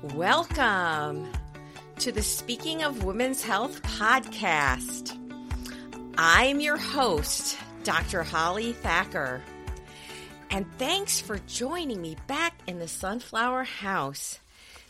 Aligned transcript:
Welcome 0.00 1.26
to 1.98 2.12
the 2.12 2.22
Speaking 2.22 2.84
of 2.84 3.02
Women's 3.02 3.42
Health 3.42 3.82
podcast. 3.82 5.12
I'm 6.16 6.60
your 6.60 6.76
host, 6.76 7.58
Dr. 7.82 8.22
Holly 8.22 8.74
Thacker. 8.74 9.42
And 10.50 10.66
thanks 10.78 11.20
for 11.20 11.40
joining 11.48 12.00
me 12.00 12.16
back 12.28 12.54
in 12.68 12.78
the 12.78 12.86
Sunflower 12.86 13.64
House. 13.64 14.38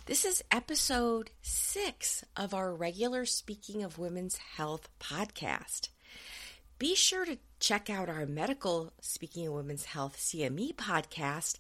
This 0.04 0.26
is 0.26 0.44
episode 0.52 1.30
six 1.40 2.22
of 2.36 2.52
our 2.52 2.74
regular 2.74 3.24
Speaking 3.24 3.82
of 3.82 3.98
Women's 3.98 4.36
Health 4.36 4.90
podcast. 5.00 5.88
Be 6.78 6.94
sure 6.94 7.24
to 7.24 7.38
check 7.60 7.88
out 7.88 8.10
our 8.10 8.26
medical 8.26 8.92
Speaking 9.00 9.46
of 9.46 9.54
Women's 9.54 9.86
Health 9.86 10.18
CME 10.18 10.74
podcast 10.74 11.58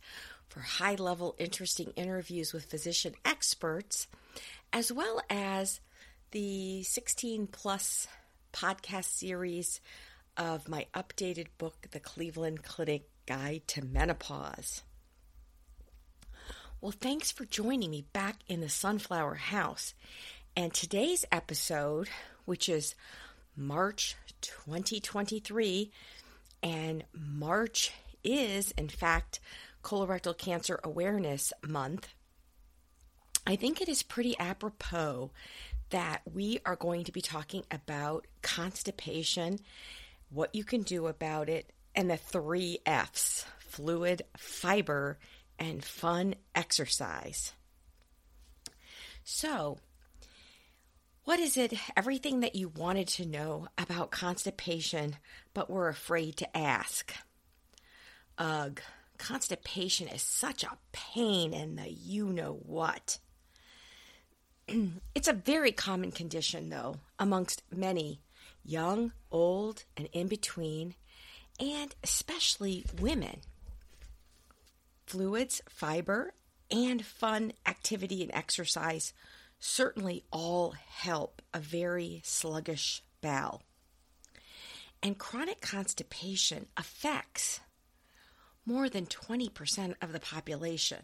for 0.48 0.60
high 0.60 0.94
level, 0.94 1.34
interesting 1.38 1.92
interviews 1.96 2.52
with 2.52 2.64
physician 2.64 3.14
experts, 3.24 4.06
as 4.72 4.92
well 4.92 5.20
as 5.30 5.80
the 6.30 6.82
16 6.82 7.46
plus 7.48 8.06
podcast 8.52 9.04
series 9.04 9.80
of 10.36 10.68
my 10.68 10.86
updated 10.94 11.46
book, 11.58 11.88
The 11.90 12.00
Cleveland 12.00 12.62
Clinic 12.62 13.08
Guide 13.26 13.62
to 13.68 13.84
Menopause. 13.84 14.82
Well, 16.80 16.92
thanks 16.92 17.32
for 17.32 17.44
joining 17.44 17.90
me 17.90 18.04
back 18.12 18.36
in 18.46 18.60
the 18.60 18.68
Sunflower 18.68 19.34
House. 19.34 19.94
And 20.56 20.72
today's 20.72 21.24
episode, 21.32 22.08
which 22.44 22.68
is 22.68 22.94
March 23.56 24.16
2023, 24.40 25.90
and 26.62 27.04
March 27.12 27.92
is, 28.22 28.70
in 28.72 28.88
fact, 28.88 29.40
Colorectal 29.88 30.36
Cancer 30.36 30.78
Awareness 30.84 31.50
Month, 31.66 32.08
I 33.46 33.56
think 33.56 33.80
it 33.80 33.88
is 33.88 34.02
pretty 34.02 34.38
apropos 34.38 35.30
that 35.88 36.20
we 36.30 36.60
are 36.66 36.76
going 36.76 37.04
to 37.04 37.12
be 37.12 37.22
talking 37.22 37.64
about 37.70 38.26
constipation, 38.42 39.60
what 40.28 40.54
you 40.54 40.62
can 40.62 40.82
do 40.82 41.06
about 41.06 41.48
it, 41.48 41.72
and 41.94 42.10
the 42.10 42.18
three 42.18 42.80
F's 42.84 43.46
fluid, 43.60 44.20
fiber, 44.36 45.18
and 45.58 45.82
fun 45.82 46.34
exercise. 46.54 47.54
So, 49.24 49.78
what 51.24 51.40
is 51.40 51.56
it, 51.56 51.72
everything 51.96 52.40
that 52.40 52.54
you 52.54 52.68
wanted 52.68 53.08
to 53.08 53.24
know 53.24 53.68
about 53.78 54.10
constipation 54.10 55.16
but 55.54 55.70
were 55.70 55.88
afraid 55.88 56.36
to 56.36 56.56
ask? 56.56 57.14
Ugh, 58.36 58.82
constipation 59.18 60.08
is 60.08 60.22
such 60.22 60.62
a 60.64 60.78
pain 60.92 61.52
in 61.52 61.76
the 61.76 61.90
you 61.90 62.26
know 62.26 62.60
what. 62.64 63.18
it's 65.14 65.28
a 65.28 65.32
very 65.32 65.72
common 65.72 66.12
condition, 66.12 66.70
though, 66.70 66.96
amongst 67.18 67.62
many, 67.74 68.20
young, 68.64 69.12
old, 69.30 69.84
and 69.96 70.08
in 70.12 70.28
between, 70.28 70.94
and 71.60 71.94
especially 72.02 72.84
women. 73.00 73.40
Fluids, 75.06 75.62
fiber, 75.68 76.34
and 76.70 77.04
fun 77.04 77.52
activity 77.66 78.22
and 78.22 78.30
exercise 78.34 79.12
certainly 79.58 80.24
all 80.30 80.72
help 80.72 81.42
a 81.52 81.58
very 81.58 82.20
sluggish 82.24 83.02
bowel. 83.20 83.62
And 85.02 85.18
chronic 85.18 85.60
constipation 85.60 86.66
affects 86.76 87.60
more 88.68 88.90
than 88.90 89.06
20% 89.06 89.94
of 90.02 90.12
the 90.12 90.20
population. 90.20 90.98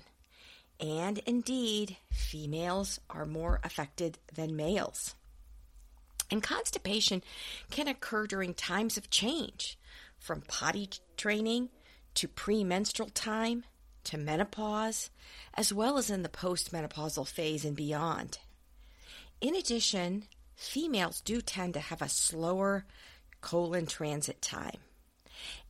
And 0.78 1.18
indeed, 1.20 1.96
females 2.12 3.00
are 3.08 3.24
more 3.24 3.58
affected 3.64 4.18
than 4.34 4.54
males. 4.54 5.14
And 6.30 6.42
constipation 6.42 7.22
can 7.70 7.88
occur 7.88 8.26
during 8.26 8.52
times 8.52 8.98
of 8.98 9.08
change, 9.08 9.78
from 10.18 10.42
potty 10.42 10.90
training 11.16 11.70
to 12.16 12.28
premenstrual 12.28 13.08
time 13.08 13.64
to 14.04 14.18
menopause, 14.18 15.08
as 15.54 15.72
well 15.72 15.96
as 15.96 16.10
in 16.10 16.22
the 16.22 16.28
postmenopausal 16.28 17.26
phase 17.26 17.64
and 17.64 17.74
beyond. 17.74 18.38
In 19.40 19.54
addition, 19.54 20.24
females 20.54 21.22
do 21.22 21.40
tend 21.40 21.72
to 21.74 21.80
have 21.80 22.02
a 22.02 22.10
slower 22.10 22.84
colon 23.40 23.86
transit 23.86 24.42
time. 24.42 24.80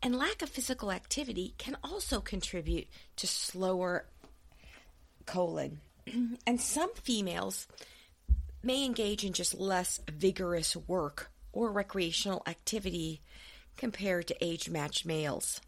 And 0.02 0.16
lack 0.16 0.42
of 0.42 0.48
physical 0.48 0.90
activity 0.90 1.54
can 1.58 1.76
also 1.82 2.20
contribute 2.20 2.88
to 3.16 3.26
slower 3.26 4.06
colon. 5.26 5.80
and 6.46 6.60
some 6.60 6.92
females 6.94 7.66
may 8.62 8.84
engage 8.84 9.24
in 9.24 9.32
just 9.32 9.54
less 9.54 10.00
vigorous 10.10 10.76
work 10.76 11.30
or 11.52 11.70
recreational 11.70 12.42
activity 12.46 13.20
compared 13.76 14.26
to 14.28 14.44
age 14.44 14.68
matched 14.70 15.04
males. 15.06 15.60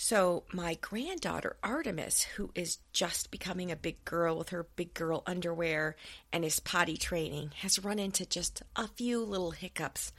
So, 0.00 0.44
my 0.52 0.78
granddaughter 0.80 1.56
Artemis, 1.60 2.22
who 2.22 2.52
is 2.54 2.78
just 2.92 3.32
becoming 3.32 3.72
a 3.72 3.76
big 3.76 4.04
girl 4.04 4.38
with 4.38 4.50
her 4.50 4.68
big 4.76 4.94
girl 4.94 5.24
underwear 5.26 5.96
and 6.32 6.44
is 6.44 6.60
potty 6.60 6.96
training, 6.96 7.50
has 7.62 7.82
run 7.82 7.98
into 7.98 8.24
just 8.24 8.62
a 8.76 8.86
few 8.86 9.24
little 9.24 9.50
hiccups 9.50 10.12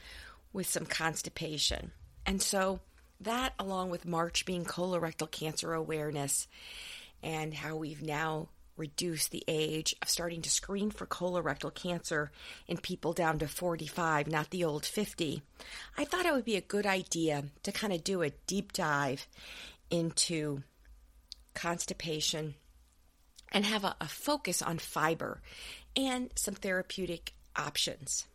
with 0.52 0.68
some 0.68 0.86
constipation. 0.86 1.92
And 2.26 2.42
so, 2.42 2.80
that, 3.20 3.52
along 3.58 3.90
with 3.90 4.06
March 4.06 4.46
being 4.46 4.64
colorectal 4.64 5.30
cancer 5.30 5.74
awareness 5.74 6.48
and 7.22 7.52
how 7.52 7.76
we've 7.76 8.02
now 8.02 8.48
reduced 8.80 9.30
the 9.30 9.44
age 9.46 9.94
of 10.00 10.08
starting 10.08 10.40
to 10.40 10.50
screen 10.50 10.90
for 10.90 11.06
colorectal 11.06 11.72
cancer 11.72 12.32
in 12.66 12.78
people 12.78 13.12
down 13.12 13.38
to 13.38 13.46
45, 13.46 14.26
not 14.26 14.50
the 14.50 14.64
old 14.64 14.86
50, 14.86 15.42
I 15.98 16.04
thought 16.04 16.24
it 16.24 16.32
would 16.32 16.46
be 16.46 16.56
a 16.56 16.62
good 16.62 16.86
idea 16.86 17.44
to 17.62 17.72
kind 17.72 17.92
of 17.92 18.02
do 18.02 18.22
a 18.22 18.30
deep 18.46 18.72
dive 18.72 19.26
into 19.90 20.62
constipation 21.54 22.54
and 23.52 23.66
have 23.66 23.84
a, 23.84 23.96
a 24.00 24.08
focus 24.08 24.62
on 24.62 24.78
fiber 24.78 25.42
and 25.94 26.30
some 26.34 26.54
therapeutic 26.54 27.34
options. 27.56 28.26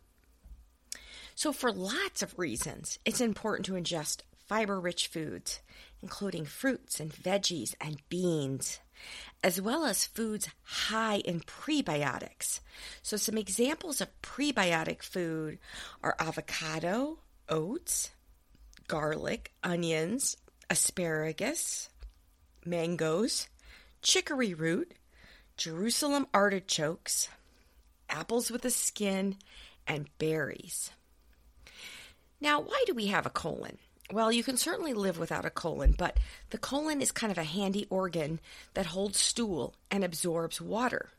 So, 1.34 1.52
for 1.52 1.72
lots 1.72 2.22
of 2.22 2.38
reasons, 2.38 2.98
it's 3.04 3.20
important 3.20 3.66
to 3.66 3.72
ingest 3.72 4.22
fiber 4.46 4.80
rich 4.80 5.08
foods, 5.08 5.60
including 6.02 6.44
fruits 6.44 7.00
and 7.00 7.12
veggies 7.12 7.74
and 7.80 8.00
beans, 8.08 8.80
as 9.42 9.60
well 9.60 9.84
as 9.84 10.06
foods 10.06 10.48
high 10.62 11.18
in 11.18 11.40
prebiotics. 11.40 12.60
So, 13.02 13.16
some 13.16 13.36
examples 13.36 14.00
of 14.00 14.22
prebiotic 14.22 15.02
food 15.02 15.58
are 16.02 16.16
avocado, 16.18 17.18
oats, 17.48 18.10
garlic, 18.88 19.52
onions, 19.62 20.36
asparagus, 20.70 21.88
mangoes, 22.64 23.48
chicory 24.02 24.54
root, 24.54 24.92
Jerusalem 25.56 26.26
artichokes, 26.34 27.28
apples 28.08 28.50
with 28.50 28.64
a 28.64 28.70
skin, 28.70 29.36
and 29.86 30.08
berries. 30.18 30.90
Now, 32.40 32.60
why 32.60 32.84
do 32.86 32.94
we 32.94 33.06
have 33.06 33.26
a 33.26 33.30
colon? 33.30 33.78
Well, 34.12 34.30
you 34.30 34.44
can 34.44 34.56
certainly 34.56 34.92
live 34.92 35.18
without 35.18 35.44
a 35.44 35.50
colon, 35.50 35.94
but 35.96 36.18
the 36.50 36.58
colon 36.58 37.00
is 37.00 37.10
kind 37.10 37.32
of 37.32 37.38
a 37.38 37.44
handy 37.44 37.86
organ 37.90 38.40
that 38.74 38.86
holds 38.86 39.18
stool 39.18 39.74
and 39.90 40.04
absorbs 40.04 40.60
water. 40.60 41.10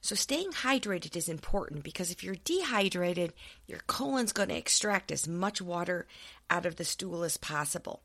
So, 0.00 0.14
staying 0.14 0.50
hydrated 0.50 1.16
is 1.16 1.28
important 1.28 1.82
because 1.82 2.10
if 2.10 2.22
you're 2.22 2.36
dehydrated, 2.44 3.32
your 3.66 3.80
colon's 3.86 4.32
going 4.32 4.50
to 4.50 4.56
extract 4.56 5.10
as 5.10 5.26
much 5.26 5.60
water 5.60 6.06
out 6.50 6.66
of 6.66 6.76
the 6.76 6.84
stool 6.84 7.22
as 7.22 7.36
possible. 7.36 8.02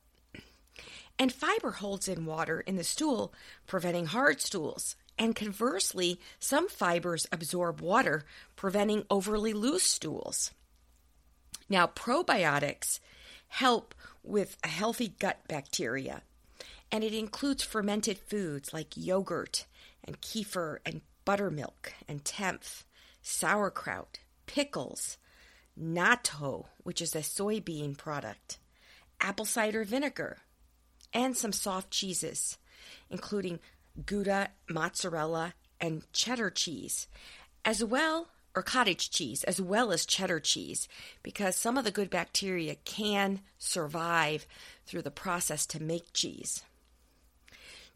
And 1.20 1.34
fiber 1.34 1.72
holds 1.72 2.08
in 2.08 2.26
water 2.26 2.62
in 2.62 2.76
the 2.76 2.84
stool, 2.84 3.34
preventing 3.66 4.08
hard 4.08 4.42
stools. 4.42 4.96
And 5.20 5.36
conversely, 5.36 6.20
some 6.40 6.70
fibers 6.70 7.26
absorb 7.32 7.82
water, 7.82 8.26
preventing 8.56 9.06
overly 9.10 9.54
loose 9.54 9.84
stools. 9.84 10.52
Now, 11.70 11.88
probiotics 11.88 13.00
help 13.48 13.96
with 14.24 14.58
a 14.64 14.68
healthy 14.68 15.14
gut 15.20 15.40
bacteria, 15.48 16.22
and 16.92 17.04
it 17.04 17.14
includes 17.14 17.64
fermented 17.64 18.18
foods 18.18 18.74
like 18.74 18.96
yogurt 18.96 19.66
and 20.04 20.22
kefir 20.22 20.78
and 20.86 21.02
buttermilk 21.26 21.94
and 22.08 22.24
tempeh, 22.24 22.84
sauerkraut, 23.22 24.20
pickles, 24.46 25.18
natto, 25.80 26.66
which 26.84 27.02
is 27.02 27.16
a 27.16 27.20
soybean 27.20 27.98
product, 27.98 28.58
apple 29.20 29.46
cider 29.46 29.84
vinegar, 29.84 30.38
and 31.14 31.36
some 31.36 31.52
soft 31.52 31.92
cheeses, 31.92 32.58
including 33.10 33.60
Gouda, 34.06 34.50
mozzarella, 34.70 35.54
and 35.80 36.04
cheddar 36.12 36.50
cheese, 36.50 37.08
as 37.66 37.84
well 37.84 38.30
or 38.58 38.64
cottage 38.64 39.12
cheese 39.12 39.44
as 39.44 39.62
well 39.62 39.92
as 39.92 40.04
cheddar 40.04 40.40
cheese 40.40 40.88
because 41.22 41.56
some 41.56 41.78
of 41.78 41.84
the 41.84 41.92
good 41.92 42.10
bacteria 42.10 42.74
can 42.86 43.40
survive 43.60 44.48
through 44.88 45.04
the 45.04 45.12
process 45.12 45.68
to 45.68 45.82
make 45.82 46.12
cheese. 46.12 46.64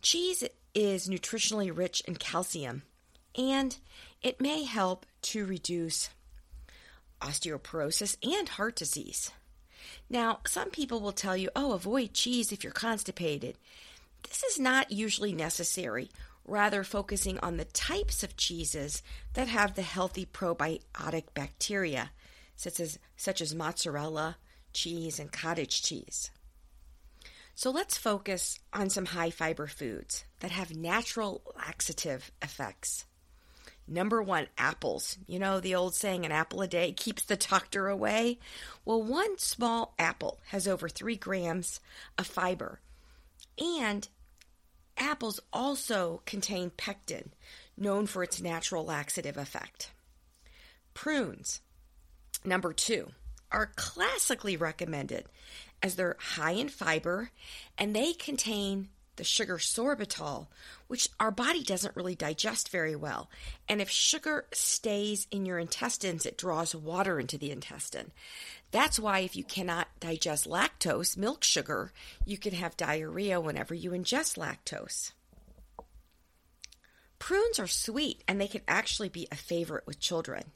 Cheese 0.03 0.44
is 0.75 1.09
nutritionally 1.09 1.75
rich 1.75 2.01
in 2.01 2.15
calcium, 2.15 2.83
and 3.36 3.77
it 4.21 4.39
may 4.39 4.63
help 4.63 5.07
to 5.24 5.45
reduce 5.47 6.12
osteoporosis 7.21 8.18
and 8.24 8.50
heart 8.50 8.75
disease. 8.75 9.31
Now, 10.12 10.42
some 10.45 10.69
people 10.69 11.00
will 11.00 11.12
tell 11.12 11.36
you, 11.36 11.50
oh, 11.56 11.74
avoid 11.74 12.13
cheese 12.13 12.51
if 12.51 12.63
you're 12.63 12.71
constipated. 12.71 13.57
This 14.27 14.44
is 14.44 14.59
not 14.59 14.91
usually 14.91 15.33
necessary, 15.33 16.09
rather, 16.45 16.83
focusing 16.83 17.39
on 17.39 17.57
the 17.57 17.65
types 17.65 18.23
of 18.23 18.38
cheeses 18.38 19.03
that 19.33 19.47
have 19.47 19.75
the 19.75 19.81
healthy 19.81 20.25
probiotic 20.25 21.33
bacteria, 21.33 22.12
such 22.56 22.79
as, 22.79 23.00
such 23.18 23.41
as 23.41 23.56
mozzarella, 23.56 24.38
cheese, 24.73 25.19
and 25.19 25.31
cottage 25.31 25.81
cheese. 25.81 26.31
So 27.53 27.69
let's 27.69 27.97
focus 27.97 28.59
on 28.73 28.89
some 28.89 29.06
high 29.06 29.29
fiber 29.29 29.68
foods 29.68 30.25
that 30.39 30.51
have 30.51 30.75
natural 30.75 31.41
laxative 31.56 32.31
effects. 32.41 33.06
Number 33.88 34.21
one, 34.23 34.47
apples. 34.57 35.18
You 35.27 35.39
know 35.39 35.59
the 35.59 35.75
old 35.75 35.94
saying, 35.94 36.25
an 36.25 36.31
apple 36.31 36.62
a 36.62 36.68
day 36.68 36.94
keeps 36.94 37.25
the 37.25 37.35
doctor 37.35 37.88
away? 37.88 38.39
Well, 38.85 39.03
one 39.03 39.38
small 39.38 39.94
apple 40.00 40.39
has 40.47 40.68
over 40.68 40.88
three 40.88 41.18
grams 41.18 41.79
of 42.18 42.25
fiber. 42.25 42.79
And 43.61 44.07
apples 44.97 45.39
also 45.53 46.21
contain 46.25 46.71
pectin, 46.71 47.31
known 47.77 48.07
for 48.07 48.23
its 48.23 48.41
natural 48.41 48.83
laxative 48.83 49.37
effect. 49.37 49.91
Prunes, 50.93 51.61
number 52.43 52.73
two, 52.73 53.11
are 53.51 53.71
classically 53.75 54.57
recommended 54.57 55.25
as 55.83 55.95
they're 55.95 56.17
high 56.19 56.51
in 56.51 56.69
fiber 56.69 57.29
and 57.77 57.95
they 57.95 58.13
contain 58.13 58.89
the 59.17 59.23
sugar 59.23 59.57
sorbitol, 59.57 60.47
which 60.87 61.09
our 61.19 61.31
body 61.31 61.63
doesn't 61.63 61.95
really 61.95 62.15
digest 62.15 62.69
very 62.69 62.95
well. 62.95 63.29
And 63.67 63.81
if 63.81 63.89
sugar 63.89 64.45
stays 64.53 65.27
in 65.29 65.45
your 65.45 65.59
intestines, 65.59 66.25
it 66.25 66.37
draws 66.37 66.73
water 66.73 67.19
into 67.19 67.37
the 67.37 67.51
intestine. 67.51 68.11
That's 68.71 69.00
why 69.00 69.19
if 69.19 69.35
you 69.35 69.44
cannot 69.44 69.88
digest 70.00 70.47
lactose, 70.47 71.18
milk 71.18 71.44
sugar, 71.44 71.91
you 72.25 72.38
can 72.38 72.53
have 72.53 72.77
diarrhea 72.77 73.39
whenever 73.39 73.73
you 73.73 73.91
ingest 73.91 74.38
lactose. 74.38 75.12
Prunes 77.19 77.59
are 77.59 77.68
sweet 77.68 78.23
and 78.27 78.39
they 78.39 78.47
can 78.47 78.62
actually 78.68 79.09
be 79.09 79.27
a 79.31 79.35
favorite 79.35 79.85
with 79.85 80.00
children. 80.00 80.51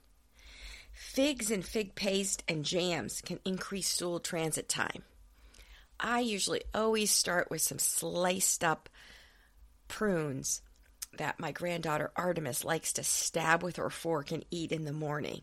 Figs 0.94 1.52
and 1.52 1.64
fig 1.64 1.94
paste 1.94 2.44
and 2.48 2.64
jams 2.64 3.22
can 3.22 3.40
increase 3.44 3.88
stool 3.88 4.20
transit 4.20 4.70
time. 4.70 5.04
I 6.00 6.22
usually 6.22 6.64
always 6.74 7.12
start 7.12 7.52
with 7.52 7.62
some 7.62 7.80
sliced 7.80 8.64
up 8.64 8.90
prunes 9.88 10.62
that 11.18 11.40
my 11.40 11.52
granddaughter 11.52 12.12
Artemis 12.16 12.64
likes 12.64 12.94
to 12.94 13.04
stab 13.04 13.62
with 13.62 13.76
her 13.76 13.90
fork 13.90 14.32
and 14.32 14.46
eat 14.52 14.72
in 14.72 14.86
the 14.86 14.94
morning. 14.94 15.42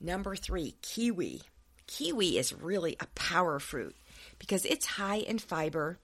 Number 0.00 0.36
three, 0.36 0.76
kiwi. 0.82 1.42
Kiwi 1.86 2.38
is 2.38 2.52
really 2.52 2.96
a 3.00 3.06
power 3.14 3.58
fruit 3.58 3.96
because 4.38 4.64
it's 4.64 4.86
high 4.86 5.16
in 5.16 5.38
fiber 5.38 5.98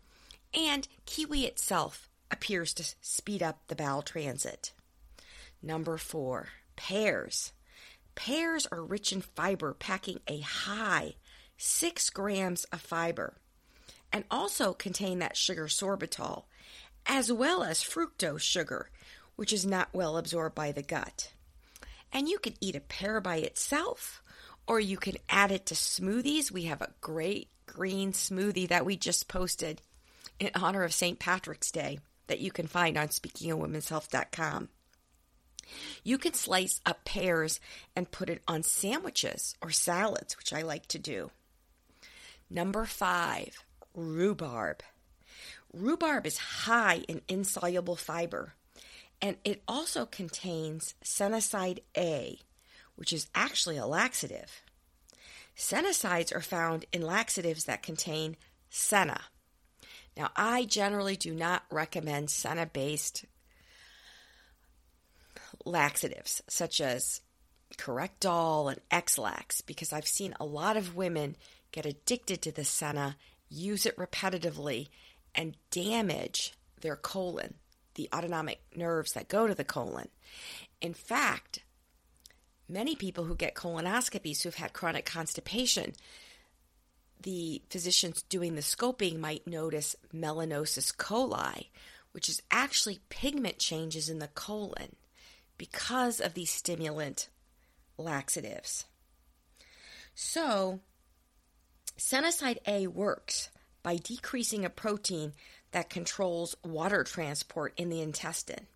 and 0.52 0.88
kiwi 1.04 1.44
itself 1.44 2.08
appears 2.30 2.72
to 2.74 2.94
speed 3.00 3.42
up 3.42 3.60
the 3.68 3.76
bowel 3.76 4.02
transit. 4.02 4.72
Number 5.62 5.96
four, 5.96 6.48
pears. 6.76 7.52
Pears 8.14 8.66
are 8.70 8.82
rich 8.82 9.12
in 9.12 9.20
fiber, 9.20 9.74
packing 9.74 10.20
a 10.28 10.40
high 10.40 11.14
6 11.56 12.10
grams 12.10 12.64
of 12.64 12.80
fiber 12.80 13.34
and 14.12 14.24
also 14.30 14.72
contain 14.72 15.18
that 15.18 15.36
sugar 15.36 15.66
sorbitol, 15.66 16.44
as 17.06 17.32
well 17.32 17.64
as 17.64 17.82
fructose 17.82 18.40
sugar, 18.40 18.90
which 19.36 19.52
is 19.52 19.66
not 19.66 19.88
well 19.92 20.16
absorbed 20.16 20.54
by 20.54 20.70
the 20.70 20.82
gut. 20.82 21.32
And 22.14 22.28
you 22.28 22.38
can 22.38 22.54
eat 22.60 22.76
a 22.76 22.80
pear 22.80 23.20
by 23.20 23.36
itself, 23.36 24.22
or 24.66 24.80
you 24.80 24.96
can 24.96 25.16
add 25.28 25.50
it 25.50 25.66
to 25.66 25.74
smoothies. 25.74 26.50
We 26.50 26.64
have 26.64 26.80
a 26.80 26.94
great 27.00 27.48
green 27.66 28.12
smoothie 28.12 28.68
that 28.68 28.86
we 28.86 28.96
just 28.96 29.28
posted 29.28 29.82
in 30.38 30.50
honor 30.54 30.84
of 30.84 30.94
St. 30.94 31.18
Patrick's 31.18 31.72
Day 31.72 31.98
that 32.28 32.40
you 32.40 32.50
can 32.50 32.68
find 32.68 32.96
on 32.96 33.08
speakingofwomenshealth.com. 33.08 34.68
You 36.02 36.18
can 36.18 36.34
slice 36.34 36.80
up 36.86 37.04
pears 37.04 37.58
and 37.96 38.10
put 38.10 38.30
it 38.30 38.42
on 38.46 38.62
sandwiches 38.62 39.56
or 39.60 39.70
salads, 39.70 40.36
which 40.36 40.52
I 40.52 40.62
like 40.62 40.86
to 40.88 40.98
do. 40.98 41.30
Number 42.50 42.84
five, 42.84 43.64
rhubarb. 43.94 44.82
Rhubarb 45.72 46.26
is 46.26 46.38
high 46.38 47.02
in 47.08 47.22
insoluble 47.28 47.96
fiber, 47.96 48.54
and 49.20 49.36
it 49.44 49.62
also 49.66 50.06
contains 50.06 50.94
sennoside 51.02 51.80
A, 51.96 52.38
which 52.96 53.12
is 53.12 53.28
actually 53.34 53.76
a 53.76 53.86
laxative. 53.86 54.62
Sennosides 55.56 56.34
are 56.34 56.40
found 56.40 56.84
in 56.92 57.02
laxatives 57.02 57.64
that 57.64 57.82
contain 57.82 58.36
senna. 58.70 59.20
Now, 60.16 60.30
I 60.36 60.64
generally 60.64 61.16
do 61.16 61.34
not 61.34 61.64
recommend 61.70 62.30
senna 62.30 62.66
based 62.66 63.24
laxatives 65.64 66.42
such 66.48 66.80
as 66.80 67.20
Correctol 67.76 68.70
and 68.70 68.80
Ex-Lax 68.90 69.60
because 69.60 69.92
I've 69.92 70.06
seen 70.06 70.34
a 70.38 70.44
lot 70.44 70.76
of 70.76 70.96
women 70.96 71.36
get 71.72 71.86
addicted 71.86 72.42
to 72.42 72.52
the 72.52 72.64
senna, 72.64 73.16
use 73.48 73.86
it 73.86 73.96
repetitively, 73.96 74.88
and 75.34 75.56
damage 75.70 76.54
their 76.80 76.96
colon, 76.96 77.54
the 77.94 78.08
autonomic 78.14 78.60
nerves 78.74 79.12
that 79.12 79.28
go 79.28 79.46
to 79.46 79.54
the 79.54 79.64
colon. 79.64 80.08
In 80.80 80.94
fact, 80.94 81.60
many 82.68 82.96
people 82.96 83.24
who 83.24 83.36
get 83.36 83.54
colonoscopies 83.54 84.42
who've 84.42 84.54
had 84.54 84.72
chronic 84.72 85.04
constipation, 85.04 85.94
the 87.22 87.62
physicians 87.70 88.22
doing 88.22 88.54
the 88.54 88.60
scoping 88.60 89.18
might 89.18 89.46
notice 89.46 89.96
melanosis 90.14 90.94
coli, 90.94 91.68
which 92.12 92.28
is 92.28 92.42
actually 92.50 93.00
pigment 93.08 93.58
changes 93.58 94.08
in 94.08 94.18
the 94.18 94.28
colon 94.28 94.96
because 95.56 96.20
of 96.20 96.34
these 96.34 96.50
stimulant 96.50 97.28
laxatives. 97.96 98.84
So, 100.14 100.80
Sennoside 101.98 102.58
A 102.66 102.86
works 102.88 103.50
by 103.82 103.96
decreasing 103.96 104.64
a 104.64 104.70
protein 104.70 105.32
that 105.74 105.90
controls 105.90 106.56
water 106.62 107.02
transport 107.02 107.74
in 107.76 107.88
the 107.88 108.00
intestine. 108.00 108.68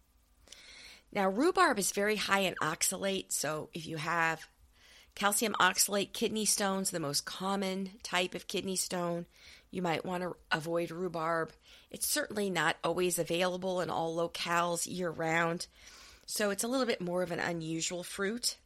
Now, 1.12 1.28
rhubarb 1.28 1.78
is 1.78 1.92
very 1.92 2.16
high 2.16 2.40
in 2.40 2.56
oxalate, 2.56 3.32
so 3.32 3.70
if 3.72 3.86
you 3.86 3.98
have 3.98 4.48
calcium 5.14 5.54
oxalate 5.60 6.12
kidney 6.12 6.44
stones, 6.44 6.90
the 6.90 6.98
most 6.98 7.24
common 7.24 7.90
type 8.02 8.34
of 8.34 8.48
kidney 8.48 8.74
stone, 8.74 9.26
you 9.70 9.80
might 9.80 10.04
want 10.04 10.24
to 10.24 10.34
avoid 10.50 10.90
rhubarb. 10.90 11.52
It's 11.92 12.06
certainly 12.06 12.50
not 12.50 12.76
always 12.82 13.20
available 13.20 13.80
in 13.80 13.90
all 13.90 14.16
locales 14.16 14.84
year 14.84 15.10
round, 15.10 15.68
so 16.26 16.50
it's 16.50 16.64
a 16.64 16.68
little 16.68 16.84
bit 16.84 17.00
more 17.00 17.22
of 17.22 17.30
an 17.30 17.38
unusual 17.38 18.02
fruit. 18.02 18.56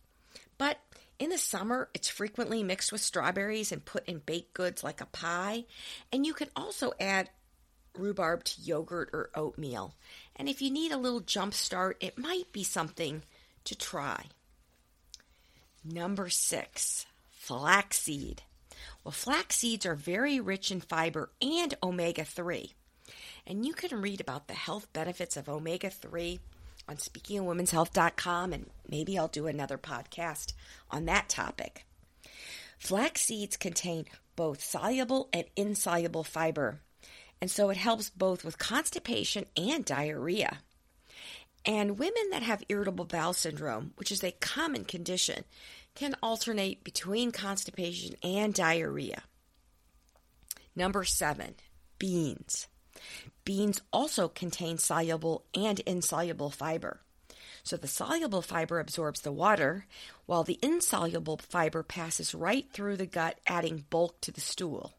But 0.56 0.78
in 1.18 1.28
the 1.28 1.36
summer, 1.36 1.90
it's 1.92 2.08
frequently 2.08 2.62
mixed 2.62 2.92
with 2.92 3.02
strawberries 3.02 3.72
and 3.72 3.84
put 3.84 4.08
in 4.08 4.20
baked 4.24 4.54
goods 4.54 4.82
like 4.82 5.02
a 5.02 5.06
pie. 5.06 5.66
And 6.10 6.24
you 6.24 6.32
can 6.32 6.48
also 6.56 6.94
add 6.98 7.28
rhubarb 7.96 8.44
to 8.44 8.60
yogurt 8.60 9.10
or 9.12 9.30
oatmeal. 9.34 9.94
And 10.36 10.48
if 10.48 10.62
you 10.62 10.70
need 10.70 10.92
a 10.92 10.96
little 10.96 11.20
jump 11.20 11.54
start, 11.54 11.96
it 12.00 12.18
might 12.18 12.52
be 12.52 12.64
something 12.64 13.22
to 13.64 13.76
try. 13.76 14.26
Number 15.84 16.28
six, 16.28 17.06
flaxseed. 17.30 18.42
Well, 19.04 19.12
flax 19.12 19.56
seeds 19.56 19.84
are 19.84 19.94
very 19.94 20.40
rich 20.40 20.70
in 20.70 20.80
fiber 20.80 21.30
and 21.40 21.74
omega 21.82 22.24
3. 22.24 22.72
And 23.46 23.66
you 23.66 23.72
can 23.72 24.00
read 24.00 24.20
about 24.20 24.46
the 24.46 24.54
health 24.54 24.92
benefits 24.92 25.36
of 25.36 25.48
omega 25.48 25.90
3 25.90 26.38
on 26.88 26.96
speakingofwomenshealth.com, 26.96 28.52
and 28.52 28.70
maybe 28.88 29.18
I'll 29.18 29.28
do 29.28 29.46
another 29.46 29.78
podcast 29.78 30.52
on 30.90 31.06
that 31.06 31.28
topic. 31.28 31.84
Flax 32.78 33.22
seeds 33.22 33.56
contain 33.56 34.06
both 34.36 34.62
soluble 34.62 35.28
and 35.32 35.44
insoluble 35.56 36.24
fiber, 36.24 36.80
and 37.42 37.50
so 37.50 37.70
it 37.70 37.76
helps 37.76 38.08
both 38.08 38.44
with 38.44 38.56
constipation 38.56 39.46
and 39.56 39.84
diarrhea. 39.84 40.58
And 41.66 41.98
women 41.98 42.30
that 42.30 42.44
have 42.44 42.62
irritable 42.68 43.04
bowel 43.04 43.32
syndrome, 43.32 43.94
which 43.96 44.12
is 44.12 44.22
a 44.22 44.30
common 44.30 44.84
condition, 44.84 45.42
can 45.96 46.14
alternate 46.22 46.84
between 46.84 47.32
constipation 47.32 48.14
and 48.22 48.54
diarrhea. 48.54 49.24
Number 50.76 51.02
seven, 51.02 51.56
beans. 51.98 52.68
Beans 53.44 53.82
also 53.92 54.28
contain 54.28 54.78
soluble 54.78 55.44
and 55.52 55.80
insoluble 55.80 56.50
fiber. 56.50 57.00
So 57.64 57.76
the 57.76 57.88
soluble 57.88 58.42
fiber 58.42 58.78
absorbs 58.78 59.22
the 59.22 59.32
water, 59.32 59.86
while 60.26 60.44
the 60.44 60.60
insoluble 60.62 61.38
fiber 61.38 61.82
passes 61.82 62.36
right 62.36 62.66
through 62.72 62.98
the 62.98 63.06
gut, 63.06 63.40
adding 63.48 63.84
bulk 63.90 64.20
to 64.20 64.30
the 64.30 64.40
stool. 64.40 64.94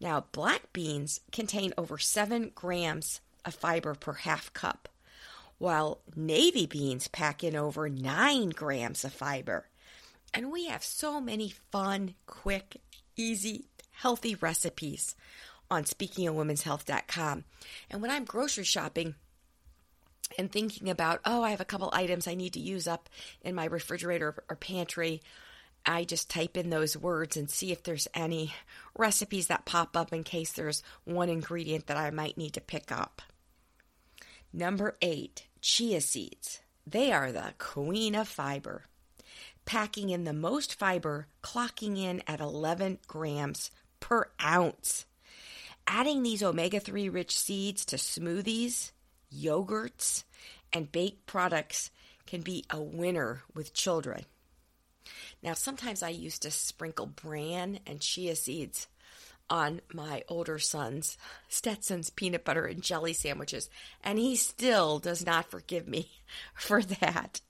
Now, 0.00 0.26
black 0.32 0.72
beans 0.72 1.20
contain 1.32 1.72
over 1.78 1.98
7 1.98 2.52
grams 2.54 3.20
of 3.44 3.54
fiber 3.54 3.94
per 3.94 4.12
half 4.12 4.52
cup, 4.52 4.88
while 5.58 6.00
navy 6.16 6.66
beans 6.66 7.08
pack 7.08 7.44
in 7.44 7.56
over 7.56 7.88
9 7.88 8.50
grams 8.50 9.04
of 9.04 9.12
fiber. 9.12 9.68
And 10.32 10.50
we 10.50 10.66
have 10.66 10.82
so 10.82 11.20
many 11.20 11.54
fun, 11.70 12.14
quick, 12.26 12.80
easy, 13.16 13.66
healthy 13.92 14.34
recipes 14.34 15.14
on 15.70 15.84
speakingofwomenshealth.com. 15.84 17.44
And 17.90 18.02
when 18.02 18.10
I'm 18.10 18.24
grocery 18.24 18.64
shopping, 18.64 19.14
and 20.38 20.50
thinking 20.50 20.90
about, 20.90 21.20
oh, 21.24 21.42
I 21.42 21.50
have 21.50 21.60
a 21.60 21.66
couple 21.66 21.90
items 21.92 22.26
I 22.26 22.34
need 22.34 22.54
to 22.54 22.60
use 22.60 22.88
up 22.88 23.08
in 23.42 23.54
my 23.54 23.66
refrigerator 23.66 24.42
or 24.48 24.56
pantry, 24.56 25.22
I 25.86 26.04
just 26.04 26.30
type 26.30 26.56
in 26.56 26.70
those 26.70 26.96
words 26.96 27.36
and 27.36 27.50
see 27.50 27.70
if 27.70 27.82
there's 27.82 28.08
any 28.14 28.54
recipes 28.96 29.48
that 29.48 29.66
pop 29.66 29.96
up 29.96 30.12
in 30.12 30.24
case 30.24 30.52
there's 30.52 30.82
one 31.04 31.28
ingredient 31.28 31.86
that 31.88 31.96
I 31.96 32.10
might 32.10 32.38
need 32.38 32.54
to 32.54 32.60
pick 32.60 32.90
up. 32.90 33.20
Number 34.52 34.96
eight, 35.02 35.46
chia 35.60 36.00
seeds. 36.00 36.60
They 36.86 37.12
are 37.12 37.32
the 37.32 37.54
queen 37.58 38.14
of 38.14 38.28
fiber, 38.28 38.84
packing 39.64 40.10
in 40.10 40.24
the 40.24 40.32
most 40.32 40.74
fiber, 40.74 41.26
clocking 41.42 41.98
in 41.98 42.22
at 42.26 42.40
11 42.40 42.98
grams 43.06 43.70
per 44.00 44.30
ounce. 44.42 45.06
Adding 45.86 46.22
these 46.22 46.42
omega 46.42 46.80
3 46.80 47.08
rich 47.08 47.36
seeds 47.36 47.84
to 47.86 47.96
smoothies, 47.96 48.92
yogurts, 49.34 50.24
and 50.72 50.92
baked 50.92 51.26
products 51.26 51.90
can 52.26 52.40
be 52.40 52.64
a 52.70 52.80
winner 52.80 53.42
with 53.54 53.74
children. 53.74 54.24
Now, 55.42 55.54
sometimes 55.54 56.02
I 56.02 56.10
used 56.10 56.42
to 56.42 56.50
sprinkle 56.50 57.06
bran 57.06 57.80
and 57.86 58.00
chia 58.00 58.36
seeds 58.36 58.88
on 59.50 59.80
my 59.92 60.22
older 60.28 60.58
son's 60.58 61.18
Stetson's 61.48 62.10
peanut 62.10 62.44
butter 62.44 62.64
and 62.66 62.82
jelly 62.82 63.12
sandwiches, 63.12 63.68
and 64.02 64.18
he 64.18 64.36
still 64.36 64.98
does 64.98 65.24
not 65.24 65.50
forgive 65.50 65.86
me 65.86 66.10
for 66.54 66.82
that. 66.82 67.40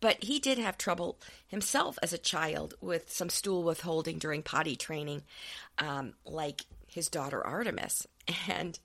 But 0.00 0.22
he 0.22 0.38
did 0.38 0.58
have 0.58 0.76
trouble 0.76 1.18
himself 1.46 1.98
as 2.02 2.12
a 2.12 2.18
child 2.18 2.74
with 2.80 3.10
some 3.10 3.30
stool 3.30 3.62
withholding 3.62 4.18
during 4.18 4.42
potty 4.42 4.76
training, 4.76 5.22
um, 5.78 6.14
like 6.24 6.66
his 6.86 7.08
daughter 7.08 7.44
Artemis. 7.44 8.06
And 8.48 8.78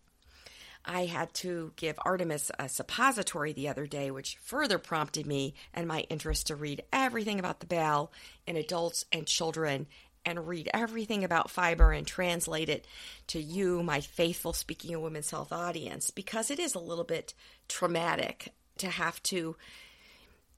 I 0.90 1.06
had 1.06 1.32
to 1.36 1.72
give 1.76 2.00
Artemis 2.02 2.50
a 2.58 2.68
suppository 2.68 3.54
the 3.54 3.70
other 3.70 3.86
day, 3.86 4.10
which 4.10 4.38
further 4.42 4.80
prompted 4.80 5.28
me 5.28 5.54
and 5.72 5.88
my 5.88 6.02
interest 6.10 6.48
to 6.48 6.56
read 6.56 6.84
everything 6.92 7.38
about 7.38 7.60
the 7.60 7.68
bowel 7.68 8.12
in 8.48 8.56
adults 8.56 9.06
and 9.12 9.28
children 9.28 9.86
and 10.26 10.48
read 10.48 10.68
everything 10.74 11.24
about 11.24 11.52
fiber 11.52 11.92
and 11.92 12.08
translate 12.08 12.70
it 12.70 12.88
to 13.28 13.40
you, 13.40 13.84
my 13.84 14.02
faithful 14.02 14.52
Speaking 14.52 14.96
of 14.96 15.02
Women's 15.02 15.30
Health 15.30 15.54
audience, 15.54 16.10
because 16.10 16.50
it 16.50 16.58
is 16.58 16.74
a 16.74 16.80
little 16.80 17.04
bit 17.04 17.36
traumatic 17.68 18.52
to 18.80 18.88
have 18.88 19.22
to, 19.24 19.56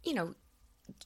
you 0.06 0.14
know, 0.14 0.34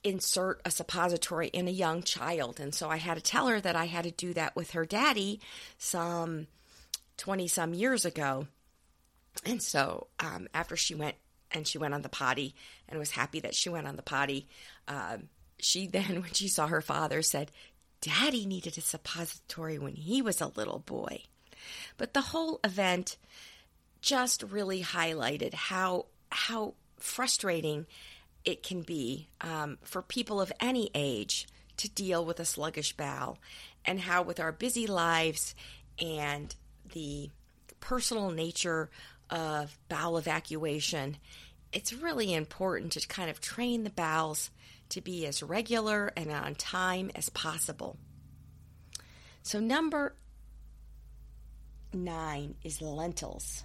insert 0.03 0.61
a 0.65 0.69
suppository 0.69 1.47
in 1.47 1.67
a 1.67 1.71
young 1.71 2.03
child. 2.03 2.59
And 2.59 2.75
so 2.75 2.89
I 2.89 2.97
had 2.97 3.15
to 3.15 3.23
tell 3.23 3.47
her 3.47 3.59
that 3.59 3.75
I 3.75 3.85
had 3.85 4.03
to 4.03 4.11
do 4.11 4.33
that 4.35 4.55
with 4.55 4.71
her 4.71 4.85
daddy 4.85 5.41
some 5.79 6.45
20 7.17 7.47
some 7.47 7.73
years 7.73 8.05
ago. 8.05 8.47
And 9.45 9.61
so 9.61 10.07
um, 10.19 10.47
after 10.53 10.75
she 10.75 10.95
went 10.95 11.15
and 11.51 11.67
she 11.67 11.77
went 11.77 11.93
on 11.93 12.01
the 12.01 12.09
potty 12.09 12.55
and 12.89 12.99
was 12.99 13.11
happy 13.11 13.39
that 13.41 13.55
she 13.55 13.69
went 13.69 13.87
on 13.87 13.95
the 13.95 14.01
potty, 14.01 14.47
um, 14.87 15.29
she 15.59 15.87
then, 15.87 16.21
when 16.21 16.33
she 16.33 16.47
saw 16.47 16.67
her 16.67 16.81
father, 16.81 17.21
said, 17.21 17.51
Daddy 18.01 18.45
needed 18.45 18.77
a 18.77 18.81
suppository 18.81 19.79
when 19.79 19.95
he 19.95 20.21
was 20.21 20.41
a 20.41 20.51
little 20.55 20.79
boy. 20.79 21.23
But 21.97 22.13
the 22.13 22.21
whole 22.21 22.59
event 22.63 23.17
just 24.01 24.43
really 24.43 24.83
highlighted 24.83 25.53
how 25.55 26.05
how 26.29 26.75
frustrating 26.99 27.87
it 28.43 28.61
can 28.61 28.81
be 28.81 29.27
um, 29.41 29.77
for 29.81 30.01
people 30.01 30.39
of 30.39 30.51
any 30.59 30.91
age 30.93 31.47
to 31.77 31.89
deal 31.89 32.23
with 32.23 32.39
a 32.39 32.45
sluggish 32.45 32.95
bowel, 32.95 33.39
and 33.83 33.99
how 33.99 34.21
with 34.21 34.39
our 34.39 34.51
busy 34.51 34.85
lives 34.85 35.55
and 35.99 36.55
the 36.93 37.29
personal 37.79 38.29
nature 38.29 38.89
of 39.29 39.77
bowel 39.89 40.17
evacuation, 40.17 41.17
it's 41.71 41.93
really 41.93 42.33
important 42.33 42.93
to 42.93 43.07
kind 43.07 43.29
of 43.29 43.41
train 43.41 43.83
the 43.83 43.89
bowels 43.89 44.49
to 44.89 45.01
be 45.01 45.25
as 45.25 45.43
regular 45.43 46.11
and 46.15 46.31
on 46.31 46.55
time 46.55 47.11
as 47.15 47.29
possible. 47.29 47.97
So, 49.43 49.59
number 49.59 50.15
nine 51.93 52.55
is 52.63 52.81
lentils. 52.81 53.63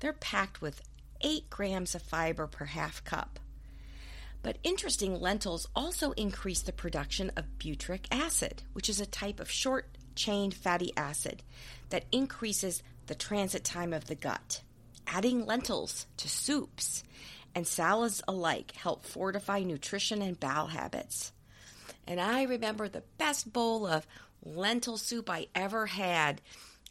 They're 0.00 0.12
packed 0.12 0.60
with 0.60 0.82
8 1.20 1.50
grams 1.50 1.94
of 1.94 2.02
fiber 2.02 2.46
per 2.46 2.64
half 2.64 3.04
cup. 3.04 3.38
But 4.42 4.58
interesting, 4.62 5.20
lentils 5.20 5.68
also 5.76 6.12
increase 6.12 6.62
the 6.62 6.72
production 6.72 7.30
of 7.36 7.58
butyric 7.58 8.06
acid, 8.10 8.62
which 8.72 8.88
is 8.88 9.00
a 9.00 9.06
type 9.06 9.38
of 9.38 9.50
short 9.50 9.98
chain 10.14 10.50
fatty 10.50 10.92
acid 10.96 11.42
that 11.90 12.06
increases 12.10 12.82
the 13.06 13.14
transit 13.14 13.64
time 13.64 13.92
of 13.92 14.06
the 14.06 14.14
gut. 14.14 14.62
Adding 15.12 15.44
lentils 15.44 16.06
to 16.18 16.28
soups 16.28 17.02
and 17.54 17.66
salads 17.66 18.22
alike 18.28 18.72
help 18.72 19.04
fortify 19.04 19.60
nutrition 19.62 20.22
and 20.22 20.38
bowel 20.38 20.68
habits. 20.68 21.32
And 22.06 22.20
I 22.20 22.44
remember 22.44 22.88
the 22.88 23.02
best 23.18 23.52
bowl 23.52 23.86
of 23.86 24.06
lentil 24.44 24.96
soup 24.96 25.28
I 25.28 25.48
ever 25.54 25.86
had. 25.86 26.40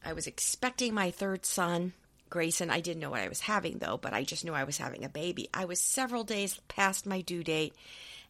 I 0.03 0.13
was 0.13 0.27
expecting 0.27 0.93
my 0.93 1.11
third 1.11 1.45
son, 1.45 1.93
Grayson. 2.29 2.69
I 2.69 2.81
didn't 2.81 2.99
know 2.99 3.09
what 3.09 3.21
I 3.21 3.29
was 3.29 3.41
having 3.41 3.77
though, 3.77 3.97
but 3.97 4.13
I 4.13 4.23
just 4.23 4.43
knew 4.43 4.53
I 4.53 4.65
was 4.65 4.77
having 4.77 5.05
a 5.05 5.09
baby. 5.09 5.49
I 5.53 5.65
was 5.65 5.81
several 5.81 6.23
days 6.23 6.59
past 6.67 7.05
my 7.05 7.21
due 7.21 7.43
date 7.43 7.73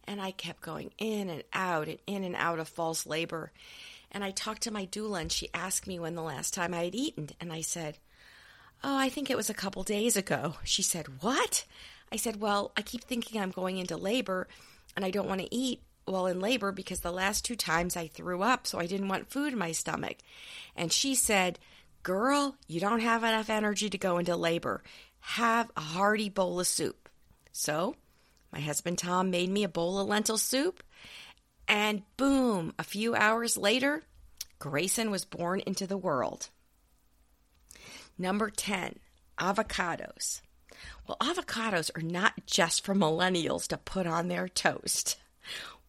and 0.04 0.20
I 0.20 0.30
kept 0.30 0.60
going 0.60 0.92
in 0.98 1.28
and 1.28 1.42
out 1.52 1.88
and 1.88 1.98
in 2.06 2.24
and 2.24 2.36
out 2.36 2.58
of 2.58 2.68
false 2.68 3.06
labor. 3.06 3.52
And 4.12 4.24
I 4.24 4.30
talked 4.30 4.62
to 4.62 4.72
my 4.72 4.86
doula 4.86 5.20
and 5.20 5.32
she 5.32 5.52
asked 5.52 5.86
me 5.86 5.98
when 5.98 6.14
the 6.14 6.22
last 6.22 6.54
time 6.54 6.74
I 6.74 6.84
had 6.84 6.94
eaten. 6.94 7.30
And 7.40 7.52
I 7.52 7.60
said, 7.60 7.98
Oh, 8.82 8.96
I 8.96 9.08
think 9.08 9.30
it 9.30 9.36
was 9.36 9.50
a 9.50 9.54
couple 9.54 9.82
days 9.82 10.16
ago. 10.16 10.54
She 10.64 10.82
said, 10.82 11.22
What? 11.22 11.64
I 12.10 12.16
said, 12.16 12.40
Well, 12.40 12.72
I 12.76 12.82
keep 12.82 13.04
thinking 13.04 13.40
I'm 13.40 13.50
going 13.50 13.76
into 13.76 13.96
labor 13.96 14.48
and 14.96 15.04
I 15.04 15.10
don't 15.10 15.28
want 15.28 15.40
to 15.40 15.54
eat 15.54 15.82
while 16.06 16.26
in 16.26 16.40
labor 16.40 16.72
because 16.72 17.00
the 17.00 17.12
last 17.12 17.44
two 17.44 17.56
times 17.56 17.96
I 17.96 18.06
threw 18.06 18.42
up, 18.42 18.66
so 18.66 18.78
I 18.78 18.86
didn't 18.86 19.08
want 19.08 19.30
food 19.30 19.52
in 19.52 19.58
my 19.58 19.72
stomach. 19.72 20.16
And 20.74 20.92
she 20.92 21.14
said, 21.14 21.58
Girl, 22.02 22.56
you 22.66 22.80
don't 22.80 23.00
have 23.00 23.22
enough 23.22 23.50
energy 23.50 23.90
to 23.90 23.98
go 23.98 24.18
into 24.18 24.34
labor. 24.36 24.82
Have 25.20 25.70
a 25.76 25.80
hearty 25.80 26.30
bowl 26.30 26.58
of 26.58 26.66
soup. 26.66 27.08
So, 27.52 27.96
my 28.52 28.60
husband 28.60 28.98
Tom 28.98 29.30
made 29.30 29.50
me 29.50 29.64
a 29.64 29.68
bowl 29.68 29.98
of 29.98 30.08
lentil 30.08 30.38
soup, 30.38 30.82
and 31.68 32.02
boom, 32.16 32.72
a 32.78 32.84
few 32.84 33.14
hours 33.14 33.56
later, 33.56 34.02
Grayson 34.58 35.10
was 35.10 35.24
born 35.24 35.60
into 35.60 35.86
the 35.86 35.98
world. 35.98 36.48
Number 38.20 38.50
10, 38.50 38.98
avocados. 39.38 40.42
Well, 41.08 41.16
avocados 41.22 41.90
are 41.96 42.02
not 42.02 42.34
just 42.44 42.84
for 42.84 42.94
millennials 42.94 43.66
to 43.68 43.78
put 43.78 44.06
on 44.06 44.28
their 44.28 44.46
toast. 44.46 45.16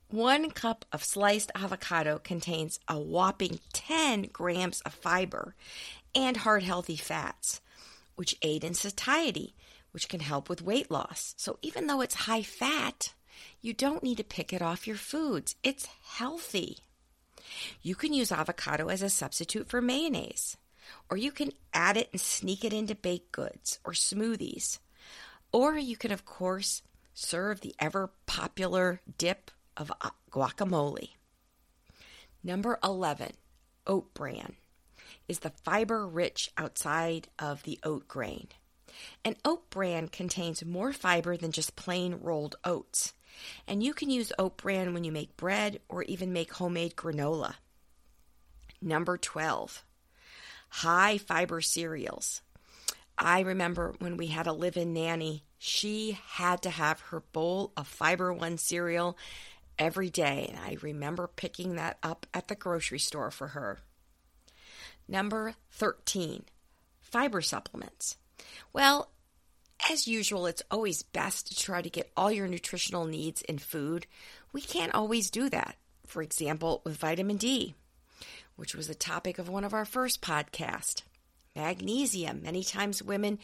One 0.07 0.49
cup 0.49 0.85
of 0.93 1.03
sliced 1.03 1.51
avocado 1.55 2.19
contains 2.19 2.79
a 2.87 2.97
whopping 2.97 3.59
10 3.73 4.29
grams 4.31 4.79
of 4.85 4.93
fiber 4.93 5.55
and 6.15 6.37
heart 6.37 6.63
healthy 6.63 6.95
fats, 6.95 7.59
which 8.15 8.37
aid 8.41 8.63
in 8.63 8.75
satiety, 8.75 9.53
which 9.91 10.07
can 10.07 10.21
help 10.21 10.47
with 10.47 10.61
weight 10.61 10.89
loss. 10.89 11.35
So 11.35 11.59
even 11.61 11.87
though 11.87 11.99
it's 11.99 12.15
high 12.15 12.43
fat, 12.43 13.13
you 13.59 13.73
don't 13.73 14.03
need 14.03 14.19
to 14.19 14.23
pick 14.23 14.53
it 14.53 14.61
off 14.61 14.87
your 14.87 14.95
foods. 14.95 15.57
It's 15.63 15.89
healthy. 16.13 16.77
You 17.81 17.95
can 17.95 18.13
use 18.13 18.31
avocado 18.31 18.87
as 18.87 19.01
a 19.01 19.09
substitute 19.09 19.67
for 19.67 19.81
mayonnaise 19.81 20.55
or 21.09 21.17
you 21.17 21.31
can 21.31 21.51
add 21.73 21.97
it 21.97 22.09
and 22.11 22.21
sneak 22.21 22.63
it 22.63 22.73
into 22.73 22.95
baked 22.95 23.31
goods 23.31 23.79
or 23.83 23.93
smoothies. 23.93 24.79
Or 25.51 25.77
you 25.77 25.97
can, 25.97 26.11
of 26.11 26.25
course, 26.25 26.81
serve 27.13 27.61
the 27.61 27.75
ever 27.79 28.11
popular 28.25 29.01
dip 29.17 29.51
of 29.75 29.91
guacamole. 30.31 31.09
Number 32.43 32.79
11, 32.83 33.33
oat 33.85 34.13
bran, 34.13 34.55
is 35.27 35.39
the 35.39 35.51
fiber 35.63 36.07
rich 36.07 36.49
outside 36.57 37.27
of 37.37 37.63
the 37.63 37.79
oat 37.83 38.07
grain. 38.07 38.47
And 39.23 39.35
oat 39.45 39.69
bran 39.69 40.07
contains 40.07 40.65
more 40.65 40.93
fiber 40.93 41.37
than 41.37 41.51
just 41.51 41.75
plain 41.75 42.15
rolled 42.21 42.55
oats. 42.63 43.13
And 43.67 43.83
you 43.83 43.93
can 43.93 44.09
use 44.09 44.33
oat 44.37 44.57
bran 44.57 44.93
when 44.93 45.03
you 45.03 45.11
make 45.11 45.37
bread 45.37 45.79
or 45.87 46.03
even 46.03 46.33
make 46.33 46.53
homemade 46.53 46.95
granola. 46.95 47.55
Number 48.81 49.17
12, 49.17 49.83
high 50.71 51.17
fiber 51.17 51.61
cereals. 51.61 52.41
I 53.17 53.41
remember 53.41 53.93
when 53.99 54.17
we 54.17 54.27
had 54.27 54.47
a 54.47 54.53
live 54.53 54.77
in 54.77 54.93
nanny, 54.93 55.43
she 55.59 56.17
had 56.29 56.63
to 56.63 56.71
have 56.71 57.01
her 57.01 57.19
bowl 57.19 57.71
of 57.77 57.87
Fiber 57.87 58.33
One 58.33 58.57
cereal 58.57 59.15
every 59.77 60.09
day. 60.09 60.47
And 60.49 60.57
I 60.57 60.77
remember 60.81 61.27
picking 61.27 61.75
that 61.75 61.99
up 62.01 62.25
at 62.33 62.47
the 62.47 62.55
grocery 62.55 62.99
store 62.99 63.29
for 63.29 63.49
her. 63.49 63.79
Number 65.07 65.53
13 65.71 66.45
fiber 67.01 67.41
supplements. 67.41 68.15
Well, 68.71 69.11
as 69.89 70.07
usual, 70.07 70.45
it's 70.45 70.63
always 70.71 71.03
best 71.03 71.47
to 71.47 71.55
try 71.55 71.81
to 71.81 71.89
get 71.89 72.11
all 72.15 72.31
your 72.31 72.47
nutritional 72.47 73.05
needs 73.05 73.41
in 73.41 73.57
food. 73.57 74.07
We 74.53 74.61
can't 74.61 74.95
always 74.95 75.29
do 75.29 75.49
that. 75.49 75.75
For 76.07 76.21
example, 76.21 76.81
with 76.85 76.97
vitamin 76.97 77.37
D, 77.37 77.75
which 78.55 78.75
was 78.75 78.87
the 78.87 78.95
topic 78.95 79.39
of 79.39 79.49
one 79.49 79.63
of 79.63 79.73
our 79.73 79.85
first 79.85 80.21
podcasts. 80.21 81.03
Magnesium. 81.55 82.43
Many 82.43 82.63
times 82.63 83.03
women 83.03 83.39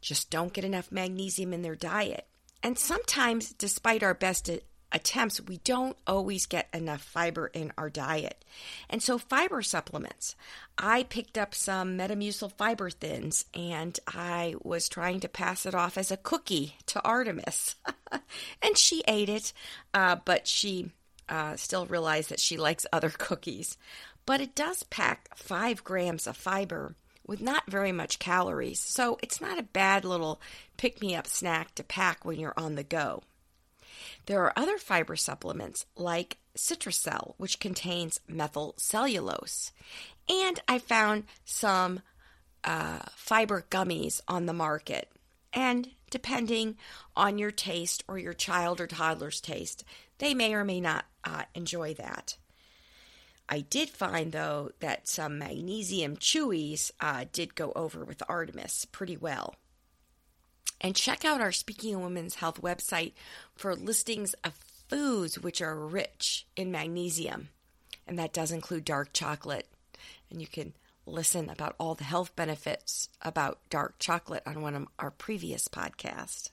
just 0.00 0.30
don't 0.30 0.52
get 0.52 0.64
enough 0.64 0.92
magnesium 0.92 1.52
in 1.52 1.62
their 1.62 1.74
diet. 1.74 2.26
And 2.62 2.78
sometimes, 2.78 3.52
despite 3.52 4.02
our 4.02 4.14
best 4.14 4.50
attempts, 4.92 5.40
we 5.40 5.58
don't 5.58 5.96
always 6.06 6.46
get 6.46 6.68
enough 6.72 7.02
fiber 7.02 7.48
in 7.48 7.72
our 7.76 7.90
diet. 7.90 8.44
And 8.88 9.02
so, 9.02 9.18
fiber 9.18 9.62
supplements. 9.62 10.36
I 10.78 11.04
picked 11.04 11.36
up 11.36 11.54
some 11.54 11.98
Metamucil 11.98 12.52
fiber 12.52 12.90
thins 12.90 13.44
and 13.54 13.98
I 14.06 14.54
was 14.62 14.88
trying 14.88 15.20
to 15.20 15.28
pass 15.28 15.66
it 15.66 15.74
off 15.74 15.98
as 15.98 16.10
a 16.10 16.16
cookie 16.16 16.76
to 16.86 17.02
Artemis. 17.02 17.76
and 18.62 18.78
she 18.78 19.02
ate 19.08 19.28
it, 19.28 19.52
uh, 19.94 20.16
but 20.24 20.46
she 20.46 20.90
uh, 21.28 21.56
still 21.56 21.86
realized 21.86 22.30
that 22.30 22.40
she 22.40 22.56
likes 22.56 22.86
other 22.92 23.10
cookies. 23.18 23.76
But 24.26 24.40
it 24.40 24.54
does 24.54 24.82
pack 24.82 25.36
five 25.36 25.84
grams 25.84 26.26
of 26.26 26.36
fiber 26.36 26.96
with 27.26 27.40
not 27.40 27.70
very 27.70 27.92
much 27.92 28.18
calories, 28.18 28.80
so 28.80 29.18
it's 29.22 29.40
not 29.40 29.58
a 29.58 29.62
bad 29.62 30.04
little 30.04 30.40
pick 30.76 31.00
me 31.00 31.14
up 31.14 31.26
snack 31.26 31.74
to 31.76 31.84
pack 31.84 32.24
when 32.24 32.38
you're 32.38 32.54
on 32.56 32.74
the 32.74 32.84
go. 32.84 33.22
There 34.26 34.42
are 34.42 34.52
other 34.56 34.78
fiber 34.78 35.16
supplements 35.16 35.86
like 35.96 36.38
Citrucel, 36.56 37.34
which 37.36 37.60
contains 37.60 38.20
methyl 38.28 38.74
cellulose. 38.76 39.72
And 40.28 40.60
I 40.66 40.78
found 40.78 41.24
some 41.44 42.00
uh, 42.64 43.00
fiber 43.14 43.64
gummies 43.70 44.20
on 44.26 44.46
the 44.46 44.52
market. 44.52 45.10
And 45.52 45.90
depending 46.10 46.76
on 47.16 47.38
your 47.38 47.50
taste 47.50 48.04
or 48.08 48.18
your 48.18 48.34
child 48.34 48.80
or 48.80 48.86
toddler's 48.86 49.40
taste, 49.40 49.84
they 50.18 50.34
may 50.34 50.54
or 50.54 50.64
may 50.64 50.80
not 50.80 51.04
uh, 51.24 51.44
enjoy 51.54 51.94
that. 51.94 52.36
I 53.48 53.60
did 53.60 53.90
find, 53.90 54.32
though, 54.32 54.72
that 54.80 55.08
some 55.08 55.38
magnesium 55.38 56.16
chewies 56.16 56.90
uh, 57.00 57.26
did 57.32 57.54
go 57.54 57.72
over 57.76 58.04
with 58.04 58.22
Artemis 58.28 58.86
pretty 58.86 59.16
well. 59.16 59.54
And 60.80 60.96
check 60.96 61.24
out 61.24 61.40
our 61.40 61.52
Speaking 61.52 61.94
of 61.94 62.02
Women's 62.02 62.36
Health 62.36 62.60
website 62.60 63.12
for 63.54 63.74
listings 63.74 64.34
of 64.44 64.54
foods 64.88 65.38
which 65.38 65.62
are 65.62 65.76
rich 65.76 66.46
in 66.56 66.70
magnesium. 66.70 67.48
And 68.06 68.18
that 68.18 68.32
does 68.32 68.50
include 68.52 68.84
dark 68.84 69.12
chocolate. 69.12 69.68
And 70.30 70.40
you 70.40 70.46
can 70.46 70.74
listen 71.06 71.48
about 71.48 71.76
all 71.78 71.94
the 71.94 72.04
health 72.04 72.34
benefits 72.36 73.08
about 73.22 73.60
dark 73.70 73.98
chocolate 73.98 74.42
on 74.44 74.60
one 74.60 74.74
of 74.74 74.86
our 74.98 75.10
previous 75.10 75.68
podcasts. 75.68 76.50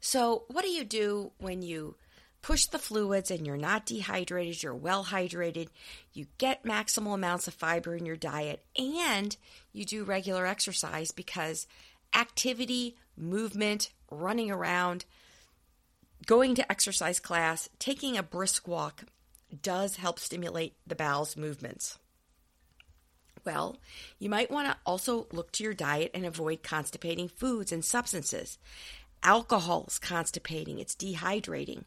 So, 0.00 0.44
what 0.48 0.64
do 0.64 0.70
you 0.70 0.84
do 0.84 1.32
when 1.38 1.62
you 1.62 1.96
push 2.42 2.66
the 2.66 2.78
fluids 2.78 3.30
and 3.30 3.46
you're 3.46 3.56
not 3.56 3.86
dehydrated, 3.86 4.62
you're 4.62 4.74
well 4.74 5.04
hydrated, 5.04 5.68
you 6.12 6.26
get 6.38 6.64
maximal 6.64 7.14
amounts 7.14 7.48
of 7.48 7.54
fiber 7.54 7.94
in 7.94 8.04
your 8.04 8.16
diet, 8.16 8.64
and 8.76 9.36
you 9.72 9.84
do 9.84 10.04
regular 10.04 10.46
exercise 10.46 11.12
because 11.12 11.66
activity, 12.14 12.96
movement, 13.16 13.90
running 14.10 14.50
around, 14.50 15.04
going 16.26 16.54
to 16.56 16.70
exercise 16.70 17.20
class, 17.20 17.68
taking 17.78 18.16
a 18.16 18.22
brisk 18.22 18.68
walk 18.68 19.04
does 19.62 19.96
help 19.96 20.18
stimulate 20.18 20.74
the 20.86 20.94
bowels 20.94 21.36
movements. 21.36 21.98
Well, 23.44 23.78
you 24.18 24.30
might 24.30 24.50
want 24.50 24.68
to 24.68 24.76
also 24.86 25.26
look 25.32 25.50
to 25.52 25.64
your 25.64 25.74
diet 25.74 26.12
and 26.14 26.24
avoid 26.24 26.62
constipating 26.62 27.28
foods 27.28 27.72
and 27.72 27.84
substances. 27.84 28.58
Alcohol 29.22 29.86
is 29.88 29.98
constipating, 29.98 30.78
it's 30.78 30.94
dehydrating. 30.94 31.84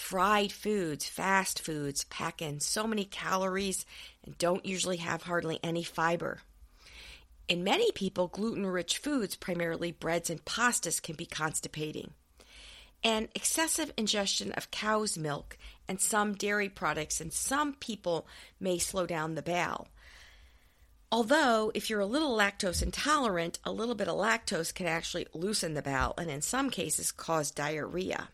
Fried 0.00 0.50
foods, 0.50 1.06
fast 1.06 1.60
foods 1.60 2.02
pack 2.04 2.42
in 2.42 2.58
so 2.58 2.84
many 2.84 3.04
calories 3.04 3.86
and 4.24 4.36
don't 4.38 4.66
usually 4.66 4.96
have 4.96 5.22
hardly 5.22 5.60
any 5.62 5.84
fiber. 5.84 6.40
In 7.46 7.62
many 7.62 7.92
people, 7.92 8.26
gluten 8.26 8.66
rich 8.66 8.98
foods, 8.98 9.36
primarily 9.36 9.92
breads 9.92 10.28
and 10.28 10.44
pastas, 10.44 11.00
can 11.00 11.14
be 11.14 11.26
constipating. 11.26 12.12
And 13.04 13.28
excessive 13.36 13.92
ingestion 13.96 14.50
of 14.52 14.72
cow's 14.72 15.16
milk 15.16 15.56
and 15.86 16.00
some 16.00 16.34
dairy 16.34 16.68
products 16.68 17.20
in 17.20 17.30
some 17.30 17.74
people 17.74 18.26
may 18.58 18.78
slow 18.78 19.06
down 19.06 19.36
the 19.36 19.42
bowel. 19.42 19.86
Although, 21.12 21.70
if 21.72 21.88
you're 21.88 22.00
a 22.00 22.06
little 22.06 22.36
lactose 22.36 22.82
intolerant, 22.82 23.60
a 23.64 23.70
little 23.70 23.94
bit 23.94 24.08
of 24.08 24.16
lactose 24.16 24.74
can 24.74 24.86
actually 24.86 25.28
loosen 25.34 25.74
the 25.74 25.82
bowel 25.82 26.14
and 26.18 26.30
in 26.30 26.42
some 26.42 26.70
cases 26.70 27.12
cause 27.12 27.52
diarrhea. 27.52 28.30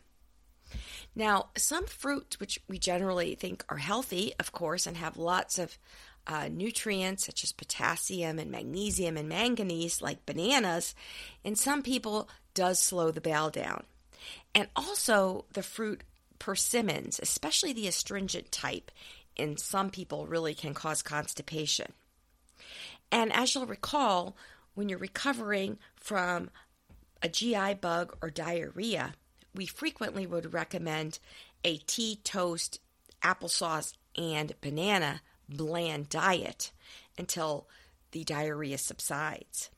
Now, 1.17 1.47
some 1.57 1.87
fruits, 1.87 2.39
which 2.39 2.59
we 2.67 2.77
generally 2.77 3.33
think 3.33 3.65
are 3.69 3.77
healthy, 3.77 4.33
of 4.39 4.51
course, 4.51 4.85
and 4.85 4.95
have 4.97 5.17
lots 5.17 5.57
of 5.57 5.79
uh, 6.27 6.47
nutrients 6.47 7.25
such 7.25 7.43
as 7.43 7.51
potassium 7.51 8.37
and 8.37 8.51
magnesium 8.51 9.17
and 9.17 9.27
manganese, 9.27 9.99
like 9.99 10.27
bananas, 10.27 10.93
in 11.43 11.55
some 11.55 11.81
people 11.81 12.29
does 12.53 12.79
slow 12.79 13.09
the 13.09 13.19
bowel 13.19 13.49
down. 13.49 13.85
And 14.53 14.67
also, 14.75 15.45
the 15.53 15.63
fruit 15.63 16.03
persimmons, 16.37 17.19
especially 17.19 17.73
the 17.73 17.87
astringent 17.87 18.51
type, 18.51 18.91
in 19.35 19.57
some 19.57 19.89
people 19.89 20.27
really 20.27 20.53
can 20.53 20.75
cause 20.75 21.01
constipation. 21.01 21.93
And 23.11 23.33
as 23.33 23.55
you'll 23.55 23.65
recall, 23.65 24.37
when 24.75 24.87
you're 24.87 24.99
recovering 24.99 25.79
from 25.95 26.51
a 27.23 27.29
GI 27.29 27.73
bug 27.81 28.15
or 28.21 28.29
diarrhea, 28.29 29.15
we 29.57 29.65
frequently 29.65 30.25
would 30.25 30.53
recommend 30.53 31.19
a 31.63 31.77
tea, 31.77 32.19
toast, 32.23 32.79
applesauce, 33.23 33.93
and 34.15 34.53
banana 34.61 35.21
bland 35.49 36.07
diet 36.09 36.71
until 37.17 37.67
the 38.11 38.23
diarrhea 38.23 38.77
subsides. 38.77 39.69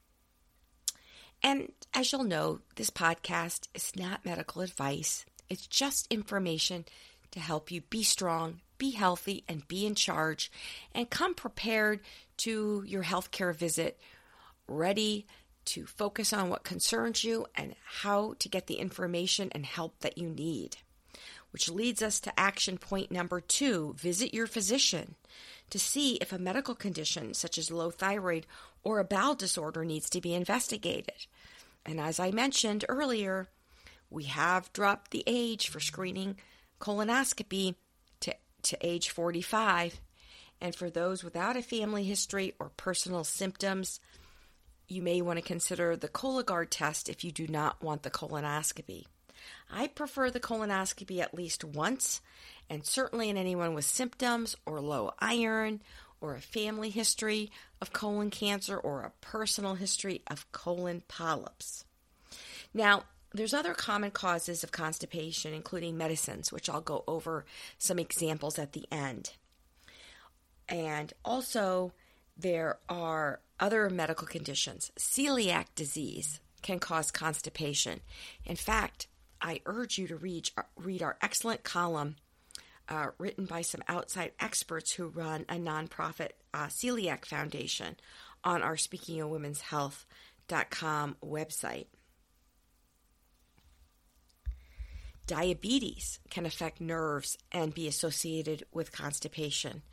And 1.42 1.72
as 1.94 2.12
you'll 2.12 2.26
know, 2.26 2.60
this 2.76 2.90
podcast 2.90 3.70
is 3.74 3.96
not 3.96 4.26
medical 4.26 4.62
advice, 4.62 5.26
it's 5.48 5.66
just 5.66 6.12
information 6.12 6.86
to 7.32 7.40
help 7.40 7.72
you 7.72 7.82
be 7.82 8.04
strong, 8.04 8.60
be 8.78 8.92
healthy, 8.92 9.44
and 9.48 9.68
be 9.68 9.86
in 9.86 9.96
charge, 9.96 10.52
and 10.94 11.10
come 11.10 11.34
prepared 11.34 12.02
to 12.38 12.84
your 12.86 13.04
healthcare 13.04 13.56
visit 13.56 14.00
ready 14.68 15.26
to 15.70 15.86
focus 15.86 16.34
on 16.34 16.50
what 16.50 16.64
concerns 16.64 17.24
you 17.24 17.46
and 17.56 17.76
how 17.86 18.34
to 18.40 18.50
get 18.50 18.68
the 18.68 18.80
information 18.80 19.50
and 19.52 19.66
help 19.66 20.00
that 20.00 20.18
you 20.18 20.28
need. 20.30 20.78
Which 21.52 21.70
leads 21.70 22.02
us 22.02 22.20
to 22.22 22.40
action 22.40 22.78
point 22.78 23.12
number 23.12 23.40
two 23.40 23.94
visit 23.98 24.34
your 24.34 24.48
physician 24.48 25.16
to 25.70 25.80
see 25.80 26.16
if 26.16 26.34
a 26.34 26.40
medical 26.40 26.76
condition 26.76 27.34
such 27.34 27.58
as 27.58 27.72
low 27.72 27.92
thyroid 27.92 28.46
or 28.84 29.00
a 29.00 29.04
bowel 29.04 29.36
disorder 29.36 29.86
needs 29.86 30.10
to 30.10 30.22
be 30.22 30.34
investigated. 30.34 31.28
And 31.86 32.00
as 32.00 32.20
I 32.20 32.32
mentioned 32.32 32.86
earlier, 32.90 33.48
we 34.10 34.24
have 34.26 34.74
dropped 34.74 35.12
the 35.12 35.24
age 35.28 35.70
for 35.70 35.80
screening 35.80 36.38
colonoscopy 36.80 37.76
to, 38.22 38.36
to 38.64 38.78
age 38.82 39.10
45. 39.10 40.02
And 40.62 40.76
for 40.76 40.90
those 40.90 41.24
without 41.24 41.58
a 41.58 41.62
family 41.62 42.04
history 42.04 42.56
or 42.60 42.72
personal 42.76 43.24
symptoms, 43.24 44.00
you 44.90 45.02
may 45.02 45.22
want 45.22 45.38
to 45.38 45.46
consider 45.46 45.96
the 45.96 46.08
Cologuard 46.08 46.68
test 46.70 47.10
if 47.10 47.24
you 47.24 47.32
do 47.32 47.48
not 47.48 47.82
want 47.82 48.04
the 48.04 48.10
colonoscopy. 48.10 49.06
I 49.72 49.88
prefer 49.88 50.32
the 50.32 50.40
colonoscopy 50.40 51.20
at 51.20 51.34
least 51.34 51.64
once, 51.64 52.22
and 52.70 52.86
certainly 52.86 53.30
in 53.30 53.38
anyone 53.38 53.74
with 53.74 53.86
symptoms 53.86 54.56
or 54.66 54.82
low 54.82 55.14
iron 55.20 55.82
or 56.22 56.36
a 56.36 56.42
family 56.42 56.90
history 56.90 57.52
of 57.82 57.94
colon 57.94 58.30
cancer 58.30 58.78
or 58.78 59.04
a 59.04 59.12
personal 59.22 59.76
history 59.76 60.22
of 60.28 60.52
colon 60.52 61.04
polyps. 61.08 61.86
Now, 62.74 63.04
there's 63.34 63.54
other 63.54 63.74
common 63.74 64.12
causes 64.12 64.64
of 64.64 64.72
constipation, 64.72 65.54
including 65.54 65.98
medicines, 65.98 66.52
which 66.52 66.68
I'll 66.68 66.82
go 66.82 67.04
over 67.08 67.46
some 67.78 68.00
examples 68.00 68.58
at 68.58 68.74
the 68.74 68.86
end. 68.92 69.34
And 70.68 71.14
also, 71.24 71.94
there 72.36 72.80
are 72.90 73.40
other 73.60 73.90
medical 73.90 74.28
conditions. 74.28 74.92
Celiac 74.98 75.66
disease 75.76 76.40
can 76.62 76.80
cause 76.80 77.12
constipation. 77.12 78.02
In 78.46 78.56
fact, 78.56 79.08
I 79.42 79.62
urge 79.66 79.98
you 79.98 80.08
to 80.08 80.18
read, 80.18 80.50
read 80.76 81.02
our 81.02 81.18
excellent 81.22 81.64
column 81.64 82.16
uh, 82.90 83.08
written 83.18 83.46
by 83.46 83.62
some 83.62 83.84
outside 83.88 84.32
experts 84.40 84.92
who 84.92 85.08
run 85.08 85.46
a 85.48 85.56
nonprofit 85.56 86.32
uh, 86.54 86.66
celiac 86.68 87.26
foundation 87.26 87.96
on 88.44 88.62
our 88.62 88.78
Speaking 88.78 89.22
of 89.22 89.30
Women's 89.30 89.62
Health.com 89.62 91.18
website. 91.24 91.86
Diabetes 95.30 96.20
can 96.32 96.48
affect 96.48 96.82
nerves 96.82 97.38
and 97.52 97.72
be 97.72 97.88
associated 97.88 98.64
with 98.74 98.92
constipation. 98.92 99.84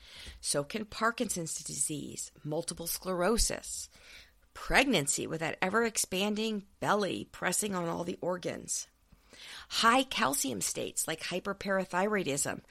So 0.40 0.64
can 0.64 0.86
Parkinson's 0.86 1.62
disease, 1.62 2.32
multiple 2.42 2.86
sclerosis, 2.86 3.90
pregnancy 4.54 5.26
with 5.26 5.40
that 5.40 5.58
ever 5.60 5.84
expanding 5.84 6.64
belly 6.80 7.28
pressing 7.32 7.74
on 7.74 7.86
all 7.86 8.02
the 8.02 8.16
organs, 8.22 8.86
high 9.68 10.04
calcium 10.04 10.62
states 10.62 11.06
like 11.06 11.20
hyperparathyroidism, 11.20 12.62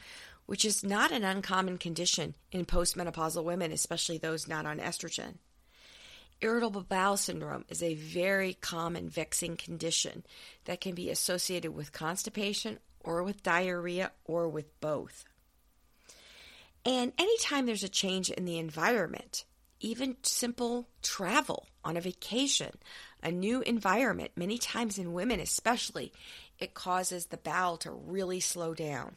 which 0.48 0.66
is 0.66 0.84
not 0.84 1.12
an 1.12 1.24
uncommon 1.24 1.78
condition 1.78 2.34
in 2.52 2.66
postmenopausal 2.66 3.44
women, 3.44 3.72
especially 3.72 4.18
those 4.18 4.48
not 4.48 4.66
on 4.66 4.80
estrogen. 4.80 5.36
Irritable 6.42 6.84
bowel 6.84 7.18
syndrome 7.18 7.66
is 7.70 7.82
a 7.82 7.96
very 7.96 8.54
common 8.54 9.10
vexing 9.10 9.58
condition 9.58 10.26
that 10.66 10.82
can 10.82 10.94
be 10.94 11.10
associated 11.10 11.74
with 11.74 11.94
constipation 11.94 12.80
or 13.00 13.24
with 13.24 13.44
diarrhea 13.44 14.12
or 14.26 14.50
with 14.50 14.80
both. 14.82 15.26
And 16.86 17.14
anytime 17.18 17.66
there's 17.66 17.84
a 17.84 17.90
change 17.90 18.30
in 18.30 18.46
the 18.46 18.60
environment, 18.60 19.46
even 19.80 20.18
simple 20.24 20.88
travel 21.02 21.68
on 21.84 21.98
a 21.98 22.02
vacation, 22.02 22.78
a 23.24 23.32
new 23.32 23.62
environment, 23.62 24.32
many 24.36 24.58
times 24.58 24.98
in 24.98 25.14
women 25.14 25.40
especially, 25.40 26.12
it 26.60 26.74
causes 26.74 27.28
the 27.28 27.38
bowel 27.38 27.78
to 27.78 27.92
really 27.92 28.40
slow 28.40 28.74
down. 28.74 29.16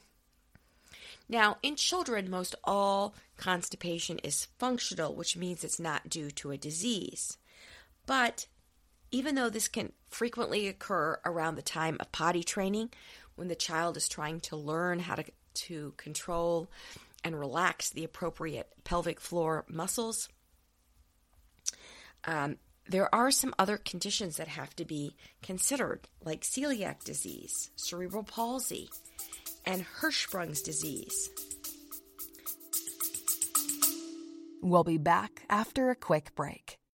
Now, 1.28 1.58
in 1.62 1.76
children, 1.76 2.30
most 2.30 2.54
all 2.64 3.14
constipation 3.36 4.18
is 4.18 4.48
functional, 4.58 5.14
which 5.14 5.36
means 5.36 5.62
it's 5.62 5.80
not 5.80 6.08
due 6.08 6.30
to 6.32 6.50
a 6.50 6.56
disease. 6.56 7.36
But 8.06 8.46
even 9.10 9.34
though 9.34 9.50
this 9.50 9.68
can 9.68 9.92
frequently 10.08 10.66
occur 10.68 11.20
around 11.24 11.56
the 11.56 11.62
time 11.62 11.98
of 12.00 12.12
potty 12.12 12.42
training, 12.42 12.90
when 13.34 13.48
the 13.48 13.54
child 13.54 13.96
is 13.96 14.08
trying 14.08 14.40
to 14.40 14.56
learn 14.56 15.00
how 15.00 15.16
to, 15.16 15.24
to 15.54 15.92
control 15.96 16.70
and 17.22 17.38
relax 17.38 17.90
the 17.90 18.04
appropriate 18.04 18.68
pelvic 18.84 19.20
floor 19.20 19.64
muscles, 19.68 20.28
um, 22.24 22.56
there 22.88 23.14
are 23.14 23.30
some 23.30 23.54
other 23.58 23.76
conditions 23.76 24.38
that 24.38 24.48
have 24.48 24.74
to 24.76 24.84
be 24.84 25.14
considered, 25.42 26.08
like 26.24 26.40
celiac 26.40 27.04
disease, 27.04 27.70
cerebral 27.76 28.22
palsy, 28.22 28.88
and 29.64 29.84
Hirschsprung's 30.00 30.62
disease. 30.62 31.30
We'll 34.62 34.84
be 34.84 34.98
back 34.98 35.42
after 35.48 35.90
a 35.90 35.96
quick 35.96 36.34
break. 36.34 36.78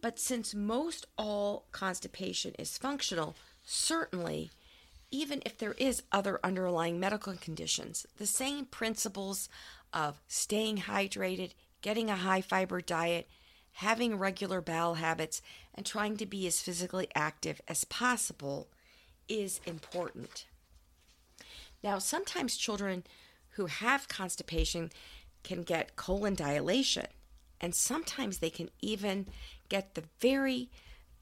But 0.00 0.18
since 0.18 0.54
most 0.54 1.06
all 1.16 1.66
constipation 1.72 2.54
is 2.58 2.78
functional, 2.78 3.34
certainly, 3.64 4.50
even 5.10 5.42
if 5.44 5.58
there 5.58 5.72
is 5.72 6.02
other 6.12 6.38
underlying 6.44 7.00
medical 7.00 7.34
conditions, 7.34 8.06
the 8.16 8.26
same 8.26 8.66
principles 8.66 9.48
of 9.92 10.20
staying 10.28 10.78
hydrated, 10.78 11.52
getting 11.82 12.10
a 12.10 12.16
high 12.16 12.42
fiber 12.42 12.80
diet, 12.80 13.28
having 13.72 14.18
regular 14.18 14.60
bowel 14.60 14.94
habits, 14.94 15.40
and 15.74 15.86
trying 15.86 16.16
to 16.16 16.26
be 16.26 16.46
as 16.46 16.60
physically 16.60 17.08
active 17.14 17.60
as 17.66 17.84
possible 17.84 18.68
is 19.28 19.60
important. 19.66 20.46
Now, 21.82 21.98
sometimes 21.98 22.56
children 22.56 23.04
who 23.50 23.66
have 23.66 24.08
constipation 24.08 24.90
can 25.42 25.62
get 25.62 25.96
colon 25.96 26.34
dilation, 26.34 27.06
and 27.60 27.74
sometimes 27.74 28.38
they 28.38 28.50
can 28.50 28.70
even 28.80 29.26
get 29.68 29.94
the 29.94 30.04
very 30.20 30.70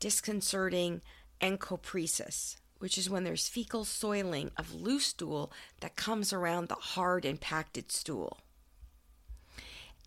disconcerting 0.01 1.03
encopresis, 1.41 2.57
which 2.79 2.99
is 2.99 3.11
when 3.11 3.25
there's 3.25 3.49
fecal 3.49 3.85
soiling 3.85 4.51
of 4.57 4.75
loose 4.75 5.07
stool 5.07 5.53
that 5.81 5.97
comes 5.97 6.33
around 6.33 6.69
the 6.69 6.75
hard 6.75 7.25
impacted 7.25 7.91
stool. 7.91 8.39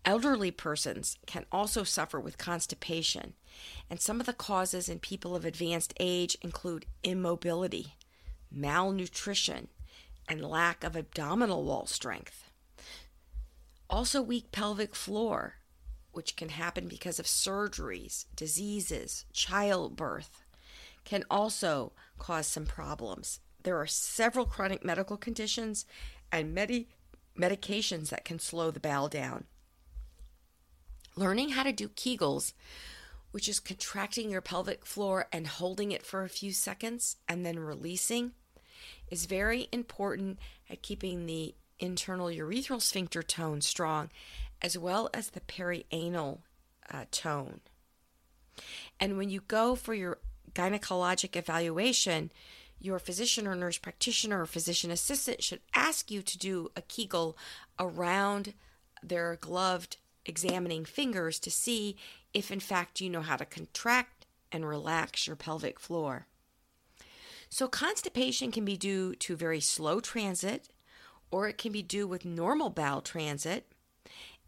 Elderly 0.04 0.50
persons 0.50 1.18
can 1.26 1.44
also 1.52 1.84
suffer 1.84 2.18
with 2.18 2.38
constipation, 2.38 3.34
and 3.90 4.00
some 4.00 4.18
of 4.18 4.26
the 4.26 4.32
causes 4.32 4.88
in 4.88 4.98
people 4.98 5.36
of 5.36 5.44
advanced 5.44 5.92
age 6.00 6.38
include 6.40 6.86
immobility, 7.02 7.94
malnutrition, 8.50 9.68
and 10.26 10.42
lack 10.42 10.84
of 10.84 10.96
abdominal 10.96 11.64
wall 11.64 11.86
strength. 11.86 12.50
Also, 13.90 14.22
weak 14.22 14.52
pelvic 14.52 14.94
floor, 14.94 15.56
which 16.12 16.36
can 16.36 16.50
happen 16.50 16.88
because 16.88 17.18
of 17.18 17.26
surgeries, 17.26 18.26
diseases, 18.34 19.24
childbirth, 19.32 20.44
can 21.04 21.24
also 21.30 21.92
cause 22.18 22.46
some 22.46 22.66
problems. 22.66 23.40
There 23.62 23.78
are 23.78 23.86
several 23.86 24.46
chronic 24.46 24.84
medical 24.84 25.16
conditions 25.16 25.86
and 26.32 26.54
medi- 26.54 26.88
medications 27.38 28.08
that 28.10 28.24
can 28.24 28.38
slow 28.38 28.70
the 28.70 28.80
bowel 28.80 29.08
down. 29.08 29.44
Learning 31.16 31.50
how 31.50 31.62
to 31.62 31.72
do 31.72 31.88
Kegels, 31.88 32.52
which 33.30 33.48
is 33.48 33.60
contracting 33.60 34.30
your 34.30 34.40
pelvic 34.40 34.86
floor 34.86 35.26
and 35.32 35.46
holding 35.46 35.92
it 35.92 36.04
for 36.04 36.24
a 36.24 36.28
few 36.28 36.52
seconds 36.52 37.16
and 37.28 37.44
then 37.44 37.58
releasing, 37.58 38.32
is 39.10 39.26
very 39.26 39.68
important 39.72 40.38
at 40.68 40.82
keeping 40.82 41.26
the 41.26 41.54
internal 41.78 42.28
urethral 42.28 42.80
sphincter 42.80 43.22
tone 43.22 43.60
strong 43.60 44.10
as 44.62 44.76
well 44.78 45.10
as 45.14 45.30
the 45.30 45.40
perianal 45.40 46.38
uh, 46.92 47.04
tone. 47.10 47.60
And 48.98 49.16
when 49.16 49.30
you 49.30 49.40
go 49.46 49.74
for 49.74 49.94
your 49.94 50.18
gynecologic 50.52 51.36
evaluation, 51.36 52.30
your 52.78 52.98
physician 52.98 53.46
or 53.46 53.54
nurse 53.54 53.78
practitioner 53.78 54.42
or 54.42 54.46
physician 54.46 54.90
assistant 54.90 55.42
should 55.42 55.60
ask 55.74 56.10
you 56.10 56.22
to 56.22 56.38
do 56.38 56.70
a 56.76 56.82
Kegel 56.82 57.36
around 57.78 58.54
their 59.02 59.36
gloved 59.36 59.98
examining 60.24 60.84
fingers 60.84 61.38
to 61.40 61.50
see 61.50 61.96
if, 62.32 62.50
in 62.50 62.60
fact, 62.60 63.00
you 63.00 63.10
know 63.10 63.22
how 63.22 63.36
to 63.36 63.44
contract 63.44 64.26
and 64.52 64.66
relax 64.66 65.26
your 65.26 65.36
pelvic 65.36 65.78
floor. 65.78 66.26
So, 67.48 67.66
constipation 67.66 68.52
can 68.52 68.64
be 68.64 68.76
due 68.76 69.14
to 69.16 69.36
very 69.36 69.60
slow 69.60 70.00
transit, 70.00 70.68
or 71.30 71.48
it 71.48 71.58
can 71.58 71.72
be 71.72 71.82
due 71.82 72.06
with 72.06 72.24
normal 72.24 72.70
bowel 72.70 73.00
transit, 73.00 73.72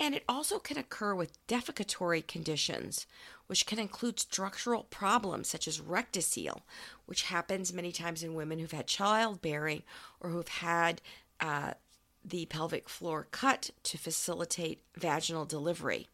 and 0.02 0.16
it 0.16 0.24
also 0.28 0.58
can 0.58 0.76
occur 0.76 1.14
with 1.14 1.46
defecatory 1.46 2.26
conditions, 2.26 3.06
which 3.46 3.66
can 3.66 3.78
include 3.78 4.18
structural 4.18 4.82
problems 4.82 5.46
such 5.46 5.68
as 5.68 5.78
rectocele, 5.78 6.62
which 7.06 7.22
happens 7.22 7.72
many 7.72 7.92
times 7.92 8.24
in 8.24 8.34
women 8.34 8.58
who've 8.58 8.72
had 8.72 8.88
childbearing 8.88 9.84
or 10.20 10.30
who've 10.30 10.48
had 10.48 11.00
uh, 11.38 11.74
the 12.24 12.46
pelvic 12.46 12.88
floor 12.88 13.28
cut 13.30 13.70
to 13.84 13.96
facilitate 13.96 14.82
vaginal 14.96 15.44
delivery. 15.44 16.08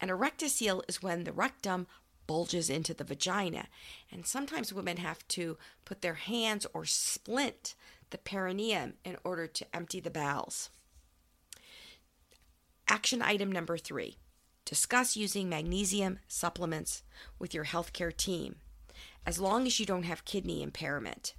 And 0.00 0.10
a 0.10 0.14
rectocele 0.14 0.82
is 0.88 1.00
when 1.00 1.22
the 1.22 1.32
rectum 1.32 1.86
bulges 2.26 2.68
into 2.68 2.94
the 2.94 3.04
vagina. 3.04 3.68
And 4.10 4.26
sometimes 4.26 4.72
women 4.72 4.96
have 4.96 5.26
to 5.28 5.56
put 5.84 6.02
their 6.02 6.14
hands 6.14 6.66
or 6.74 6.84
splint 6.84 7.76
the 8.10 8.18
perineum 8.18 8.94
in 9.04 9.18
order 9.22 9.46
to 9.46 9.66
empty 9.72 10.00
the 10.00 10.10
bowels. 10.10 10.70
Action 12.88 13.22
item 13.22 13.50
number 13.50 13.76
three 13.78 14.18
discuss 14.64 15.16
using 15.16 15.48
magnesium 15.48 16.18
supplements 16.26 17.02
with 17.38 17.52
your 17.52 17.64
healthcare 17.64 18.16
team, 18.16 18.56
as 19.26 19.38
long 19.38 19.66
as 19.66 19.78
you 19.78 19.84
don't 19.84 20.04
have 20.04 20.24
kidney 20.24 20.62
impairment. 20.62 21.34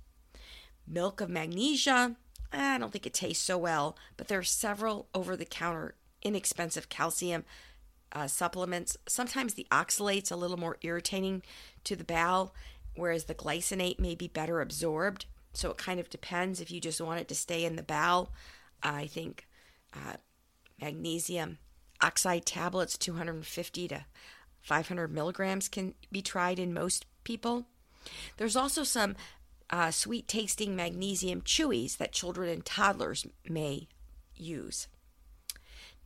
Milk 0.88 1.22
of 1.22 1.30
magnesia, 1.30 2.16
I 2.54 2.78
don't 2.78 2.92
think 2.92 3.08
it 3.08 3.14
tastes 3.14 3.44
so 3.44 3.58
well, 3.58 3.98
but 4.18 4.28
there 4.28 4.40
are 4.40 4.44
several 4.44 5.08
over 5.14 5.36
the 5.36 5.46
counter 5.46 5.96
inexpensive 6.22 6.90
calcium 6.90 7.46
uh, 8.12 8.28
supplements. 8.28 8.98
Sometimes 9.08 9.54
the 9.54 9.68
oxalate's 9.72 10.32
a 10.32 10.36
little 10.36 10.58
more 10.58 10.78
irritating 10.82 11.44
to 11.84 11.96
the 11.96 12.04
bowel, 12.04 12.54
whereas 12.96 13.26
the 13.26 13.36
glycinate 13.36 14.00
may 14.00 14.16
be 14.16 14.28
better 14.28 14.62
absorbed. 14.62 15.26
So 15.54 15.72
it 15.72 15.78
kind 15.78 16.00
of 16.00 16.10
depends 16.10 16.60
if 16.60 16.72
you 16.72 16.80
just 16.82 17.02
want 17.02 17.22
it 17.22 17.28
to 17.30 17.36
stay 17.36 17.66
in 17.66 17.76
the 17.76 17.84
bowel. 17.84 18.32
I 18.84 19.08
think 19.08 19.48
uh, 19.94 20.16
Magnesium 20.80 21.58
oxide 22.02 22.46
tablets, 22.46 22.98
250 22.98 23.88
to 23.88 24.06
500 24.62 25.12
milligrams, 25.12 25.68
can 25.68 25.94
be 26.12 26.22
tried 26.22 26.60
in 26.60 26.74
most 26.74 27.06
people. 27.24 27.66
There's 28.38 28.56
also 28.56 28.84
some 28.84 29.16
uh, 29.70 29.92
sweet 29.92 30.28
tasting 30.28 30.76
magnesium 30.76 31.42
chewies 31.42 31.98
that 31.98 32.12
children 32.12 32.50
and 32.50 32.66
toddlers 32.66 33.26
may 33.48 33.88
use. 34.36 34.88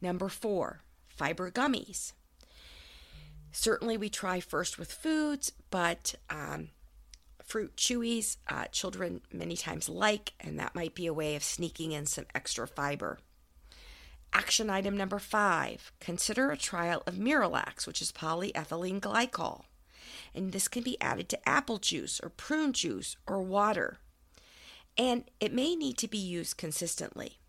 Number 0.01 0.29
four, 0.29 0.81
fiber 1.07 1.51
gummies. 1.51 2.13
Certainly, 3.51 3.97
we 3.97 4.09
try 4.09 4.39
first 4.39 4.77
with 4.77 4.91
foods, 4.91 5.51
but 5.71 6.15
um, 6.29 6.69
fruit 7.43 7.75
chewies 7.75 8.37
uh, 8.47 8.65
children 8.65 9.21
many 9.33 9.57
times 9.57 9.89
like, 9.89 10.33
and 10.39 10.59
that 10.59 10.75
might 10.75 10.95
be 10.95 11.07
a 11.07 11.13
way 11.13 11.35
of 11.35 11.43
sneaking 11.43 11.91
in 11.91 12.05
some 12.05 12.25
extra 12.33 12.67
fiber. 12.67 13.17
Action 14.33 14.69
item 14.69 14.95
number 14.95 15.19
five 15.19 15.91
consider 15.99 16.51
a 16.51 16.57
trial 16.57 17.03
of 17.07 17.15
Miralax, 17.15 17.87
which 17.87 18.01
is 18.01 18.11
polyethylene 18.11 18.99
glycol. 18.99 19.63
And 20.33 20.51
this 20.51 20.67
can 20.67 20.83
be 20.83 21.01
added 21.01 21.29
to 21.29 21.49
apple 21.49 21.77
juice 21.77 22.19
or 22.21 22.29
prune 22.29 22.73
juice 22.73 23.15
or 23.27 23.41
water. 23.41 23.99
And 24.97 25.23
it 25.39 25.53
may 25.53 25.75
need 25.75 25.97
to 25.99 26.07
be 26.07 26.17
used 26.17 26.57
consistently. 26.57 27.39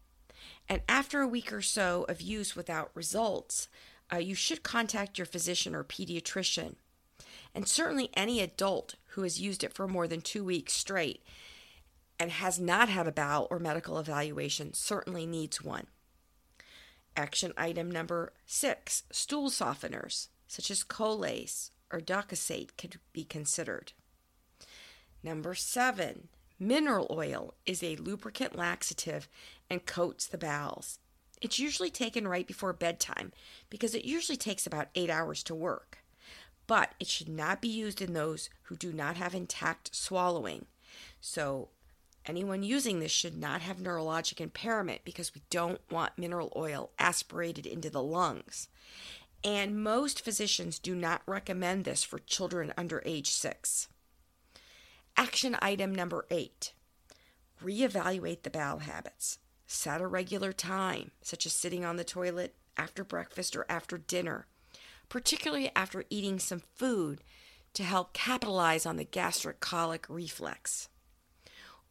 And 0.68 0.82
after 0.88 1.20
a 1.20 1.28
week 1.28 1.52
or 1.52 1.62
so 1.62 2.06
of 2.08 2.20
use 2.20 2.54
without 2.56 2.90
results, 2.94 3.68
uh, 4.12 4.18
you 4.18 4.34
should 4.34 4.62
contact 4.62 5.18
your 5.18 5.26
physician 5.26 5.74
or 5.74 5.84
pediatrician. 5.84 6.76
And 7.54 7.68
certainly 7.68 8.10
any 8.14 8.40
adult 8.40 8.94
who 9.08 9.22
has 9.22 9.40
used 9.40 9.64
it 9.64 9.74
for 9.74 9.88
more 9.88 10.06
than 10.06 10.20
two 10.20 10.44
weeks 10.44 10.72
straight 10.72 11.22
and 12.18 12.30
has 12.30 12.60
not 12.60 12.88
had 12.88 13.08
a 13.08 13.12
bowel 13.12 13.48
or 13.50 13.58
medical 13.58 13.98
evaluation 13.98 14.72
certainly 14.74 15.26
needs 15.26 15.62
one. 15.62 15.86
Action 17.16 17.52
item 17.56 17.90
number 17.90 18.32
six 18.46 19.02
stool 19.10 19.50
softeners, 19.50 20.28
such 20.46 20.70
as 20.70 20.84
Colace 20.84 21.70
or 21.92 22.00
Docusate, 22.00 22.76
could 22.76 22.98
be 23.12 23.24
considered. 23.24 23.92
Number 25.22 25.54
seven, 25.54 26.28
mineral 26.58 27.06
oil 27.10 27.54
is 27.66 27.82
a 27.82 27.96
lubricant 27.96 28.56
laxative 28.56 29.28
and 29.68 29.84
coats 29.84 30.26
the 30.26 30.38
bowels. 30.38 30.98
It's 31.40 31.58
usually 31.58 31.90
taken 31.90 32.28
right 32.28 32.46
before 32.46 32.72
bedtime 32.72 33.32
because 33.70 33.94
it 33.94 34.04
usually 34.04 34.36
takes 34.36 34.66
about 34.66 34.88
eight 34.94 35.10
hours 35.10 35.42
to 35.44 35.54
work. 35.54 35.98
But 36.66 36.94
it 37.00 37.08
should 37.08 37.28
not 37.28 37.60
be 37.60 37.68
used 37.68 38.00
in 38.00 38.12
those 38.12 38.48
who 38.64 38.76
do 38.76 38.92
not 38.92 39.16
have 39.16 39.34
intact 39.34 39.94
swallowing. 39.94 40.66
So 41.20 41.70
Anyone 42.30 42.62
using 42.62 43.00
this 43.00 43.10
should 43.10 43.36
not 43.36 43.60
have 43.62 43.78
neurologic 43.78 44.40
impairment 44.40 45.00
because 45.04 45.34
we 45.34 45.42
don't 45.50 45.80
want 45.90 46.16
mineral 46.16 46.52
oil 46.54 46.92
aspirated 46.96 47.66
into 47.66 47.90
the 47.90 48.04
lungs. 48.04 48.68
And 49.42 49.82
most 49.82 50.20
physicians 50.20 50.78
do 50.78 50.94
not 50.94 51.22
recommend 51.26 51.84
this 51.84 52.04
for 52.04 52.20
children 52.20 52.72
under 52.76 53.02
age 53.04 53.30
six. 53.30 53.88
Action 55.16 55.56
item 55.60 55.92
number 55.92 56.24
eight 56.30 56.72
reevaluate 57.64 58.44
the 58.44 58.50
bowel 58.50 58.78
habits. 58.78 59.40
Set 59.66 60.00
a 60.00 60.06
regular 60.06 60.52
time, 60.52 61.10
such 61.22 61.46
as 61.46 61.52
sitting 61.52 61.84
on 61.84 61.96
the 61.96 62.04
toilet 62.04 62.54
after 62.76 63.02
breakfast 63.02 63.56
or 63.56 63.66
after 63.68 63.98
dinner, 63.98 64.46
particularly 65.08 65.72
after 65.74 66.04
eating 66.10 66.38
some 66.38 66.62
food 66.76 67.24
to 67.74 67.82
help 67.82 68.12
capitalize 68.12 68.86
on 68.86 68.98
the 68.98 69.04
gastrocolic 69.04 70.04
reflex 70.08 70.88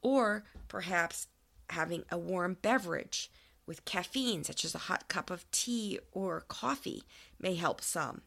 or 0.02 0.44
perhaps 0.68 1.28
having 1.70 2.04
a 2.12 2.18
warm 2.18 2.58
beverage 2.62 3.32
with 3.66 3.86
caffeine, 3.86 4.44
such 4.44 4.66
as 4.66 4.74
a 4.74 4.80
hot 4.90 5.08
cup 5.08 5.30
of 5.30 5.50
tea 5.52 6.00
or 6.12 6.42
coffee, 6.48 7.04
may 7.40 7.56
help 7.56 7.82
some. 7.82 8.22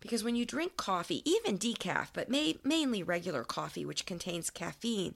Because 0.00 0.22
when 0.22 0.36
you 0.36 0.44
drink 0.44 0.76
coffee, 0.76 1.22
even 1.28 1.58
decaf, 1.58 2.08
but 2.12 2.28
may, 2.28 2.56
mainly 2.62 3.02
regular 3.02 3.44
coffee, 3.44 3.84
which 3.84 4.06
contains 4.06 4.50
caffeine, 4.50 5.14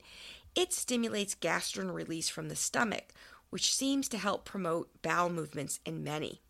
it 0.54 0.72
stimulates 0.72 1.34
gastrin 1.34 1.92
release 1.92 2.28
from 2.28 2.48
the 2.48 2.56
stomach, 2.56 3.12
which 3.50 3.74
seems 3.74 4.08
to 4.08 4.18
help 4.18 4.44
promote 4.44 5.02
bowel 5.02 5.28
movements 5.28 5.80
in 5.84 6.02
many. 6.02 6.40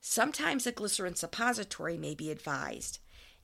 Sometimes 0.00 0.66
a 0.66 0.72
glycerin 0.72 1.16
suppository 1.16 1.96
may 1.96 2.14
be 2.14 2.30
advised, 2.30 2.98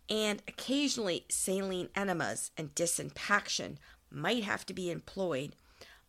and 0.09 0.43
occasionally 0.47 1.25
saline 1.29 1.89
enemas 1.97 2.51
and 2.57 2.75
disimpaction 2.75 3.79
might 4.15 4.45
have 4.45 4.65
to 4.67 4.75
be 4.75 4.91
employed 4.91 5.55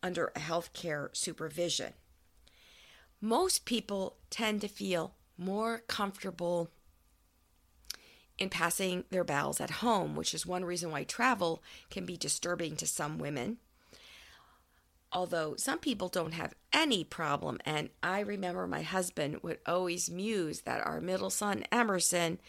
under 0.02 0.28
a 0.36 0.40
healthcare 0.40 1.16
supervision. 1.16 1.94
Most 3.22 3.66
people 3.66 4.18
tend 4.30 4.62
to 4.62 4.68
feel 4.68 5.16
more 5.38 5.80
comfortable 5.88 6.70
in 8.38 8.50
passing 8.50 9.06
their 9.10 9.24
bowels 9.24 9.62
at 9.62 9.72
home, 9.72 10.16
which 10.16 10.34
is 10.34 10.46
one 10.46 10.66
reason 10.66 10.92
why 10.92 11.04
travel 11.04 11.64
can 11.90 12.06
be 12.06 12.18
disturbing 12.18 12.76
to 12.76 12.86
some 12.86 13.18
women. 13.18 13.58
Although 15.12 15.56
some 15.56 15.80
people 15.80 16.10
don't 16.10 16.34
have 16.34 16.54
any 16.74 17.04
problem, 17.06 17.60
and 17.66 17.90
I 18.04 18.20
remember 18.20 18.68
my 18.68 18.82
husband 18.82 19.40
would 19.44 19.60
always 19.66 20.10
muse 20.10 20.62
that 20.62 20.86
our 20.86 21.00
middle 21.00 21.30
son, 21.30 21.64
Emerson, 21.72 22.40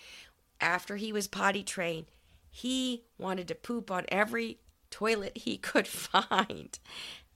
after 0.61 0.97
he 0.97 1.13
was 1.13 1.29
potty 1.29 1.63
trained, 1.63 2.07
he 2.51 3.05
wanted 3.19 3.47
to 3.49 3.55
poop 3.55 3.91
on 3.91 4.05
every 4.09 4.59
toilet 4.97 5.37
he 5.37 5.57
could 5.71 5.87
find. 5.87 6.79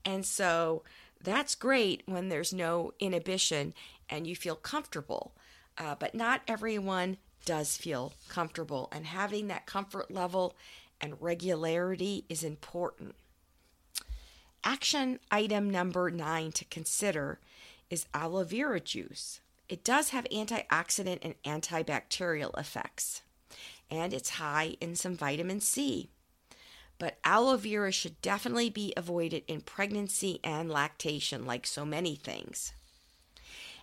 And 0.03 0.25
so 0.25 0.83
that's 1.23 1.53
great 1.53 2.01
when 2.07 2.29
there's 2.29 2.51
no 2.51 2.93
inhibition 2.99 3.75
and 4.09 4.25
you 4.25 4.35
feel 4.35 4.55
comfortable. 4.55 5.33
Uh, 5.77 5.95
but 5.97 6.15
not 6.15 6.41
everyone 6.47 7.17
does 7.45 7.77
feel 7.77 8.13
comfortable, 8.27 8.87
and 8.91 9.05
having 9.05 9.47
that 9.47 9.65
comfort 9.65 10.11
level 10.11 10.55
and 10.99 11.19
regularity 11.19 12.25
is 12.29 12.43
important. 12.43 13.15
Action 14.63 15.19
item 15.31 15.69
number 15.69 16.11
nine 16.11 16.51
to 16.51 16.65
consider 16.65 17.39
is 17.89 18.05
aloe 18.13 18.43
vera 18.43 18.79
juice. 18.79 19.39
It 19.69 19.83
does 19.83 20.09
have 20.09 20.25
antioxidant 20.25 21.19
and 21.23 21.35
antibacterial 21.43 22.57
effects, 22.59 23.23
and 23.89 24.13
it's 24.13 24.31
high 24.31 24.75
in 24.81 24.95
some 24.95 25.15
vitamin 25.15 25.61
C 25.61 26.09
but 27.01 27.17
aloe 27.23 27.57
vera 27.57 27.91
should 27.91 28.21
definitely 28.21 28.69
be 28.69 28.93
avoided 28.95 29.43
in 29.47 29.59
pregnancy 29.59 30.39
and 30.43 30.69
lactation, 30.69 31.47
like 31.47 31.65
so 31.65 31.83
many 31.83 32.15
things. 32.15 32.73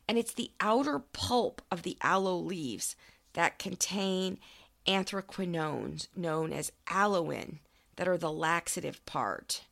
And 0.07 0.16
it's 0.16 0.33
the 0.33 0.52
outer 0.61 1.00
pulp 1.00 1.61
of 1.68 1.83
the 1.83 1.96
aloe 2.00 2.38
leaves 2.38 2.94
that 3.33 3.59
contain 3.59 4.38
anthraquinones, 4.87 6.07
known 6.14 6.52
as 6.52 6.70
aloin, 6.88 7.59
that 7.96 8.07
are 8.07 8.16
the 8.16 8.31
laxative 8.31 9.04
part. 9.04 9.62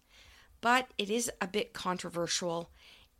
But 0.61 0.89
it 0.99 1.09
is 1.09 1.31
a 1.41 1.47
bit 1.47 1.73
controversial, 1.73 2.71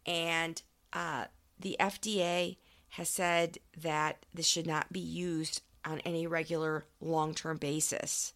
and 0.07 0.61
uh, 0.93 1.27
the 1.57 1.77
FDA 1.79 2.57
has 2.89 3.09
said 3.09 3.59
that 3.81 4.27
this 4.35 4.49
should 4.49 4.67
not 4.67 4.93
be 4.93 4.99
used 4.99 5.63
on 5.85 6.01
any 6.01 6.27
regular 6.27 6.85
long 7.01 7.33
term 7.33 7.59
basis. 7.59 8.33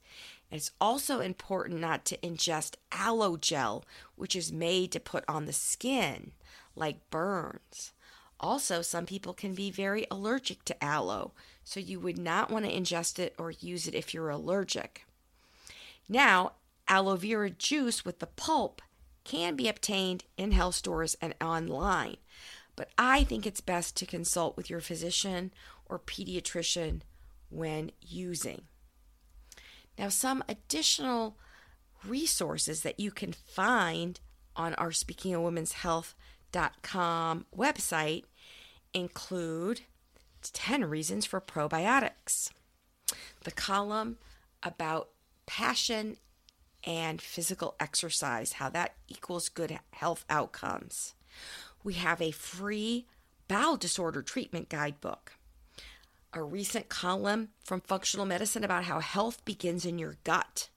It's 0.51 0.73
also 0.81 1.21
important 1.21 1.81
not 1.81 2.05
to 2.07 2.17
ingest 2.19 2.75
aloe 2.91 3.37
gel, 3.37 3.85
which 4.17 4.35
is 4.35 4.53
made 4.53 4.91
to 4.93 5.01
put 5.01 5.25
on 5.29 5.47
the 5.47 5.53
skin, 5.53 6.33
like 6.75 7.11
burns. 7.11 7.93
Also, 8.41 8.83
some 8.83 9.07
people 9.07 9.35
can 9.35 9.55
be 9.55 9.71
very 9.71 10.07
allergic 10.11 10.65
to 10.65 10.85
aloe, 10.85 11.33
so 11.63 11.79
you 11.79 12.01
would 12.01 12.19
not 12.19 12.51
want 12.51 12.65
to 12.65 12.73
ingest 12.73 13.19
it 13.19 13.35
or 13.39 13.51
use 13.51 13.87
it 13.87 13.95
if 13.95 14.13
you're 14.13 14.31
allergic. 14.31 15.07
Now, 16.09 16.53
aloe 16.89 17.17
vera 17.17 17.51
juice 17.51 18.05
with 18.05 18.19
the 18.19 18.27
pulp 18.27 18.83
can 19.23 19.55
be 19.55 19.69
obtained 19.69 20.25
in 20.37 20.53
health 20.53 20.75
stores 20.75 21.17
and 21.21 21.35
online, 21.41 22.17
but 22.75 22.89
I 22.99 23.23
think 23.25 23.47
it's 23.47 23.61
best 23.61 23.97
to 23.99 24.07
consult 24.07 24.57
with 24.57 24.71
your 24.71 24.81
physician 24.81 25.53
or 25.87 25.99
pediatrician 25.99 27.03
when 27.51 27.93
using. 28.01 28.63
Now, 30.01 30.09
some 30.09 30.43
additional 30.49 31.37
resources 32.07 32.81
that 32.85 32.99
you 32.99 33.11
can 33.11 33.35
find 33.35 34.19
on 34.57 34.73
our 34.77 34.93
Speaking 34.93 35.35
of 35.35 35.43
Women's 35.43 35.75
Health.com 35.75 37.45
website 37.55 38.25
include 38.95 39.83
10 40.41 40.87
reasons 40.87 41.27
for 41.27 41.39
probiotics, 41.39 42.51
the 43.45 43.51
column 43.51 44.17
about 44.63 45.11
passion 45.45 46.17
and 46.83 47.21
physical 47.21 47.75
exercise, 47.79 48.55
how 48.55 48.71
that 48.71 48.95
equals 49.07 49.51
good 49.51 49.81
health 49.93 50.25
outcomes. 50.31 51.13
We 51.85 51.93
have 51.95 52.23
a 52.23 52.31
free 52.31 53.07
bowel 53.49 53.77
disorder 53.77 54.23
treatment 54.23 54.71
guidebook 54.71 55.35
a 56.33 56.43
recent 56.43 56.89
column 56.89 57.49
from 57.65 57.81
Functional 57.81 58.27
Medicine 58.27 58.63
about 58.65 58.85
how 58.85 59.01
health 59.01 59.45
begins 59.45 59.85
in 59.85 59.99
your 59.99 60.17
gut. 60.25 60.69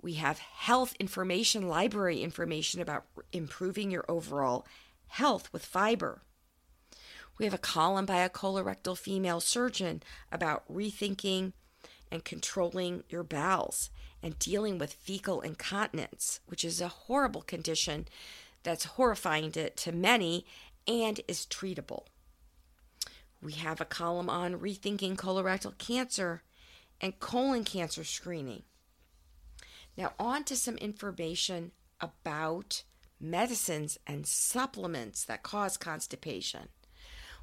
We 0.00 0.14
have 0.14 0.38
health 0.38 0.94
information, 0.98 1.68
library 1.68 2.22
information 2.22 2.80
about 2.80 3.04
improving 3.32 3.90
your 3.90 4.04
overall 4.08 4.66
health 5.08 5.52
with 5.52 5.64
fiber. 5.64 6.22
We 7.38 7.44
have 7.44 7.54
a 7.54 7.58
column 7.58 8.06
by 8.06 8.18
a 8.18 8.30
colorectal 8.30 8.96
female 8.96 9.40
surgeon 9.40 10.02
about 10.30 10.64
rethinking 10.72 11.52
and 12.10 12.24
controlling 12.24 13.02
your 13.08 13.24
bowels 13.24 13.90
and 14.22 14.38
dealing 14.38 14.78
with 14.78 14.92
fecal 14.92 15.40
incontinence, 15.40 16.40
which 16.46 16.64
is 16.64 16.80
a 16.80 16.88
horrible 16.88 17.42
condition 17.42 18.06
that's 18.62 18.84
horrifying 18.84 19.52
to, 19.52 19.70
to 19.70 19.92
many 19.92 20.46
and 20.86 21.20
is 21.28 21.46
treatable. 21.46 22.04
We 23.44 23.52
have 23.52 23.78
a 23.78 23.84
column 23.84 24.30
on 24.30 24.58
rethinking 24.58 25.16
colorectal 25.16 25.76
cancer 25.76 26.42
and 26.98 27.20
colon 27.20 27.64
cancer 27.64 28.02
screening. 28.02 28.62
Now, 29.98 30.14
on 30.18 30.44
to 30.44 30.56
some 30.56 30.78
information 30.78 31.72
about 32.00 32.84
medicines 33.20 33.98
and 34.06 34.26
supplements 34.26 35.24
that 35.26 35.42
cause 35.42 35.76
constipation. 35.76 36.68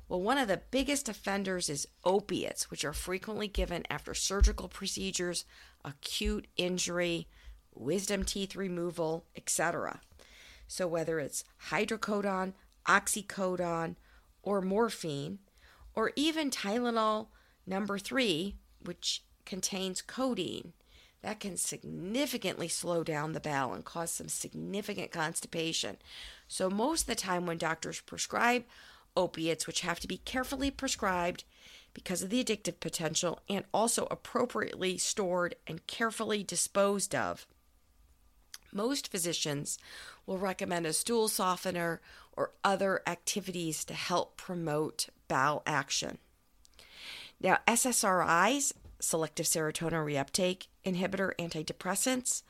Well, 0.10 0.22
one 0.24 0.40
of 0.40 0.48
the 0.48 0.64
biggest 0.72 1.08
offenders 1.08 1.70
is 1.70 1.88
opiates, 2.04 2.72
which 2.72 2.84
are 2.84 2.94
frequently 2.94 3.48
given 3.48 3.84
after 3.88 4.16
surgical 4.16 4.70
procedures, 4.70 5.46
acute 5.86 6.48
injury, 6.58 7.28
wisdom 7.76 8.26
teeth 8.26 8.56
removal, 8.56 9.26
etc. 9.36 10.02
So, 10.68 10.88
whether 10.88 11.20
it's 11.20 11.44
hydrocodone, 11.70 12.54
oxycodone, 12.88 13.98
or 14.42 14.62
morphine, 14.62 15.38
or 15.96 16.12
even 16.16 16.50
Tylenol 16.50 17.28
number 17.66 18.00
three, 18.00 18.56
which 18.84 19.24
contains 19.46 20.02
codeine, 20.02 20.74
that 21.22 21.40
can 21.40 21.58
significantly 21.58 22.68
slow 22.68 23.04
down 23.04 23.34
the 23.34 23.40
bowel 23.40 23.74
and 23.74 23.86
cause 23.86 24.12
some 24.12 24.28
significant 24.28 25.12
constipation. 25.12 25.98
So, 26.48 26.70
most 26.70 27.02
of 27.02 27.08
the 27.08 27.16
time, 27.16 27.46
when 27.46 27.58
doctors 27.58 28.02
prescribe 28.02 28.64
opiates, 29.16 29.68
which 29.68 29.82
have 29.82 30.00
to 30.00 30.08
be 30.08 30.18
carefully 30.18 30.72
prescribed 30.72 31.44
because 31.94 32.24
of 32.24 32.30
the 32.30 32.44
addictive 32.44 32.80
potential 32.80 33.42
and 33.50 33.66
also 33.74 34.08
appropriately 34.10 34.98
stored 34.98 35.56
and 35.68 35.86
carefully 35.86 36.44
disposed 36.44 37.14
of, 37.14 37.46
most 38.74 39.10
physicians 39.10 39.78
will 40.26 40.38
recommend 40.38 40.86
a 40.86 40.94
stool 40.94 41.28
softener 41.28 42.02
or 42.34 42.52
other 42.64 43.02
activities 43.06 43.84
to 43.86 43.94
help 43.94 44.38
promote 44.38 45.10
bowel 45.32 45.64
action. 45.66 46.18
Now, 47.40 47.60
SSRIs, 47.66 48.74
selective 49.00 49.46
serotonin 49.46 50.04
reuptake 50.04 50.68
inhibitor 50.86 51.32
antidepressants, 51.40 52.44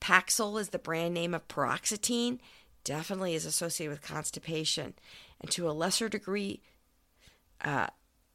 Paxil 0.00 0.60
is 0.60 0.70
the 0.70 0.78
brand 0.80 1.14
name 1.14 1.34
of 1.34 1.46
paroxetine, 1.46 2.40
definitely 2.82 3.36
is 3.36 3.46
associated 3.46 3.92
with 3.92 4.02
constipation. 4.02 4.94
And 5.40 5.52
to 5.52 5.70
a 5.70 5.72
lesser 5.72 6.08
degree, 6.08 6.62
uh, 7.60 7.86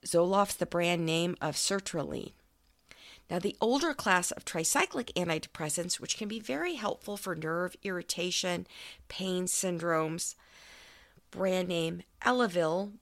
Zoloft's 0.06 0.56
the 0.56 0.66
brand 0.66 1.06
name 1.06 1.36
of 1.42 1.56
sertraline. 1.56 2.32
Now, 3.30 3.40
the 3.40 3.58
older 3.60 3.94
class 3.94 4.32
of 4.32 4.46
tricyclic 4.46 5.12
antidepressants, 5.16 6.00
which 6.00 6.18
can 6.18 6.30
be 6.30 6.40
very 6.40 6.76
helpful 6.76 7.18
for 7.18 7.36
nerve 7.36 7.76
irritation, 7.84 8.68
pain 9.10 9.48
syndromes, 9.48 10.36
brand 11.30 11.68
name 11.68 12.04
Elavil, 12.26 12.94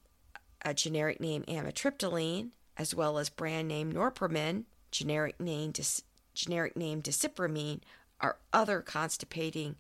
a 0.64 0.74
generic 0.74 1.20
name 1.20 1.44
amitriptyline, 1.48 2.50
as 2.78 2.94
well 2.94 3.18
as 3.18 3.30
brand 3.30 3.68
name 3.68 3.92
Norpramin, 3.94 4.66
generic 4.92 5.40
name 5.40 5.72
dis- 5.72 6.04
generic 6.34 6.76
name 6.76 7.02
desipramine, 7.02 7.82
are 8.20 8.38
other 8.52 8.82
constipating 8.82 9.76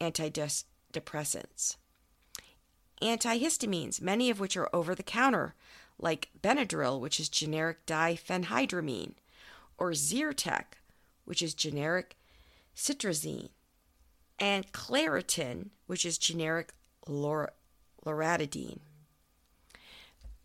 antidepressants. 0.00 1.76
Antihistamines, 3.02 4.00
many 4.00 4.30
of 4.30 4.38
which 4.38 4.56
are 4.56 4.70
over 4.72 4.94
the 4.94 5.02
counter, 5.02 5.54
like 5.98 6.30
Benadryl, 6.40 7.00
which 7.00 7.18
is 7.18 7.28
generic 7.28 7.84
diphenhydramine, 7.86 9.14
or 9.78 9.90
Zyrtec, 9.90 10.64
which 11.24 11.42
is 11.42 11.54
generic 11.54 12.16
cetirizine, 12.76 13.50
and 14.38 14.72
Claritin, 14.72 15.70
which 15.86 16.04
is 16.06 16.18
generic 16.18 16.72
lor- 17.06 17.52
loratadine. 18.04 18.80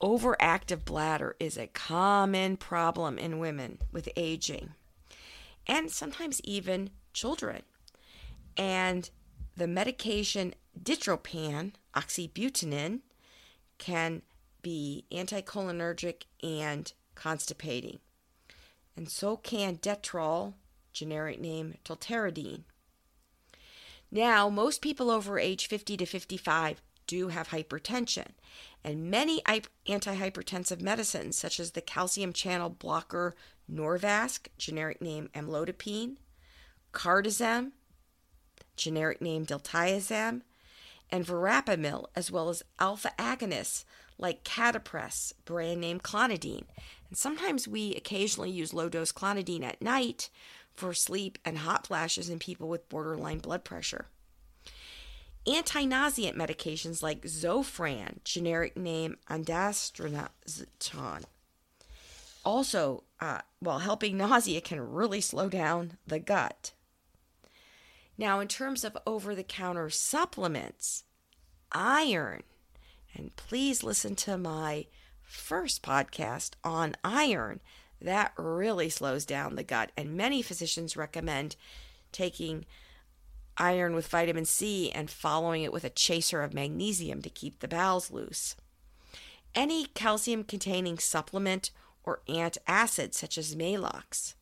Overactive 0.02 0.86
bladder 0.86 1.36
is 1.40 1.58
a 1.58 1.68
common 1.68 2.58
problem 2.58 3.18
in 3.18 3.40
women 3.40 3.80
with 3.92 4.10
aging 4.16 4.72
and 5.66 5.90
sometimes 5.92 6.40
even 6.44 6.92
children. 7.14 7.64
And 8.56 9.10
the 9.56 9.68
medication 9.68 10.54
Ditropan, 10.80 11.74
oxybutynin, 11.96 13.00
can 13.80 14.22
be 14.62 15.06
anticholinergic 15.12 16.24
and 16.44 16.92
constipating. 17.16 18.00
And 18.96 19.10
so 19.10 19.38
can 19.38 19.78
Detrol, 19.78 20.54
generic 20.94 21.40
name 21.40 21.76
Tolterodine. 21.84 22.64
Now, 24.12 24.50
most 24.50 24.82
people 24.82 25.10
over 25.10 25.40
age 25.40 25.68
50 25.68 25.98
to 25.98 26.06
55 26.06 26.82
do 27.08 27.30
have 27.30 27.50
hypertension, 27.50 28.28
and 28.84 29.10
many 29.10 29.42
antihypertensive 29.88 30.82
medicines, 30.82 31.38
such 31.38 31.60
as 31.60 31.72
the 31.72 31.82
calcium 31.82 32.34
channel 32.34 32.70
blocker 32.70 33.36
Norvasc, 33.72 34.48
generic 34.58 35.02
name 35.02 35.30
amlodipine, 35.34 36.18
Cardizem, 36.94 37.72
generic 38.76 39.22
name 39.22 39.46
diltiazem, 39.46 40.42
and 41.10 41.26
verapamil, 41.26 42.06
as 42.16 42.32
well 42.32 42.50
as 42.50 42.64
alpha 42.80 43.12
agonists 43.18 43.84
like 44.18 44.44
Catapres, 44.44 45.34
brand 45.46 45.82
name 45.82 46.00
clonidine. 46.00 46.66
And 47.10 47.18
sometimes 47.18 47.68
we 47.68 47.94
occasionally 47.96 48.52
use 48.52 48.74
low 48.74 48.90
dose 48.90 49.12
clonidine 49.12 49.64
at 49.64 49.82
night 49.82 50.30
for 50.74 50.94
sleep 50.94 51.38
and 51.46 51.60
hot 51.60 51.88
flashes 51.88 52.30
in 52.30 52.40
people 52.40 52.68
with 52.68 52.90
borderline 52.90 53.40
blood 53.40 53.64
pressure. 53.64 54.08
Anti-nauseant 55.48 56.36
medications 56.36 57.02
like 57.02 57.22
Zofran, 57.22 58.24
generic 58.24 58.76
name 58.76 59.18
ondansetron, 59.30 61.24
also, 62.48 63.04
uh, 63.20 63.42
while 63.60 63.80
helping 63.80 64.16
nausea, 64.18 64.62
can 64.62 64.80
really 64.80 65.20
slow 65.20 65.50
down 65.50 65.98
the 66.08 66.20
gut. 66.20 66.72
Now, 68.18 68.40
in 68.40 68.48
terms 68.48 68.86
of 68.86 68.98
over 69.06 69.36
the 69.36 69.44
counter 69.44 69.90
supplements, 69.90 71.04
iron, 71.74 72.44
and 73.14 73.36
please 73.36 73.84
listen 73.84 74.16
to 74.16 74.38
my 74.38 74.86
first 75.22 75.84
podcast 75.84 76.52
on 76.64 76.96
iron. 77.04 77.60
That 78.02 78.32
really 78.38 78.90
slows 78.90 79.26
down 79.26 79.56
the 79.56 79.64
gut, 79.64 79.92
and 79.98 80.16
many 80.16 80.42
physicians 80.42 80.96
recommend 80.96 81.58
taking 82.12 82.66
iron 83.58 83.96
with 83.96 84.08
vitamin 84.08 84.46
C 84.46 84.92
and 84.92 85.10
following 85.10 85.64
it 85.64 85.74
with 85.74 85.84
a 85.84 85.90
chaser 85.90 86.42
of 86.44 86.54
magnesium 86.54 87.22
to 87.22 87.30
keep 87.30 87.60
the 87.60 87.68
bowels 87.68 88.12
loose. 88.12 88.56
Any 89.56 89.86
calcium 89.86 90.44
containing 90.44 90.98
supplement 91.00 91.72
or 92.04 92.22
antacid, 92.28 93.14
such 93.14 93.38
as 93.38 93.56
Maalox. 93.56 94.36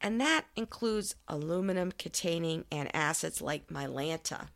and 0.00 0.20
that 0.20 0.46
includes 0.56 1.14
aluminum 1.28 1.92
containing 1.92 2.64
antacids 2.70 3.42
like 3.42 3.68
Mylanta. 3.68 4.48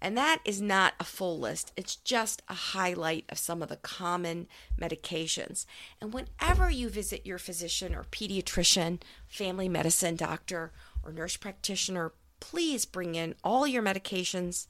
And 0.00 0.18
that 0.18 0.40
is 0.44 0.60
not 0.60 0.92
a 1.00 1.04
full 1.04 1.38
list, 1.38 1.72
it's 1.76 1.96
just 1.96 2.42
a 2.48 2.54
highlight 2.54 3.24
of 3.30 3.38
some 3.38 3.62
of 3.62 3.70
the 3.70 3.76
common 3.76 4.48
medications. 4.78 5.64
And 5.98 6.12
whenever 6.12 6.68
you 6.68 6.90
visit 6.90 7.24
your 7.24 7.38
physician 7.38 7.94
or 7.94 8.04
pediatrician, 8.04 9.00
family 9.26 9.68
medicine 9.68 10.16
doctor, 10.16 10.72
or 11.02 11.10
nurse 11.12 11.38
practitioner, 11.38 12.12
please 12.44 12.84
bring 12.84 13.14
in 13.14 13.34
all 13.42 13.66
your 13.66 13.82
medications 13.82 14.66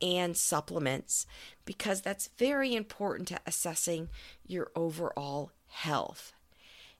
and 0.00 0.34
supplements 0.34 1.26
because 1.66 2.00
that's 2.00 2.30
very 2.38 2.74
important 2.74 3.28
to 3.28 3.38
assessing 3.46 4.08
your 4.46 4.70
overall 4.74 5.52
health. 5.66 6.32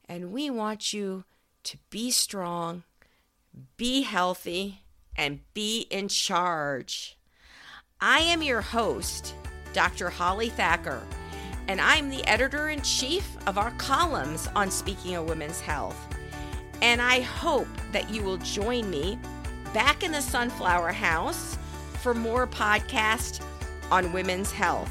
And 0.07 0.31
we 0.31 0.51
want 0.51 0.93
you 0.93 1.25
to 1.65 1.79
be 1.89 2.11
strong, 2.11 2.83
be 3.79 4.03
healthy, 4.03 4.83
and 5.17 5.41
be 5.55 5.87
in 5.91 6.09
charge. 6.09 7.17
I 7.99 8.21
am 8.21 8.43
your 8.43 8.61
host, 8.61 9.35
Dr. 9.73 10.11
Holly 10.11 10.51
Thacker, 10.51 11.03
and 11.67 11.81
I'm 11.81 12.11
the 12.11 12.27
editor 12.29 12.69
in 12.69 12.83
chief 12.83 13.27
of 13.47 13.57
our 13.57 13.71
columns 13.79 14.49
on 14.55 14.71
Speaking 14.71 15.15
of 15.17 15.27
Women's 15.27 15.61
Health. 15.61 15.97
And 16.83 17.01
I 17.01 17.21
hope 17.21 17.69
that 17.93 18.11
you 18.11 18.23
will 18.23 18.39
join 18.39 18.91
me 18.91 19.19
back 19.73 20.03
in 20.03 20.13
the 20.13 20.21
Sunflower 20.21 20.93
House 20.93 21.59
for 22.01 22.15
more 22.15 22.47
podcasts 22.47 23.45
on 23.91 24.13
women's 24.13 24.51
health. 24.51 24.91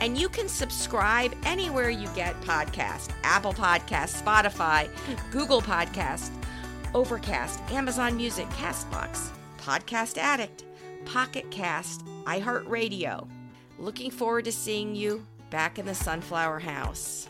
And 0.00 0.16
you 0.16 0.28
can 0.28 0.48
subscribe 0.48 1.34
anywhere 1.44 1.90
you 1.90 2.08
get 2.14 2.40
podcasts 2.42 3.10
Apple 3.24 3.52
Podcasts, 3.52 4.22
Spotify, 4.22 4.88
Google 5.30 5.60
Podcasts, 5.60 6.30
Overcast, 6.94 7.60
Amazon 7.70 8.16
Music, 8.16 8.48
Castbox, 8.50 9.30
Podcast 9.58 10.16
Addict, 10.16 10.64
Pocket 11.04 11.50
Cast, 11.50 12.04
iHeartRadio. 12.24 13.28
Looking 13.78 14.10
forward 14.10 14.44
to 14.46 14.52
seeing 14.52 14.94
you 14.94 15.26
back 15.50 15.78
in 15.78 15.86
the 15.86 15.94
Sunflower 15.94 16.60
House. 16.60 17.28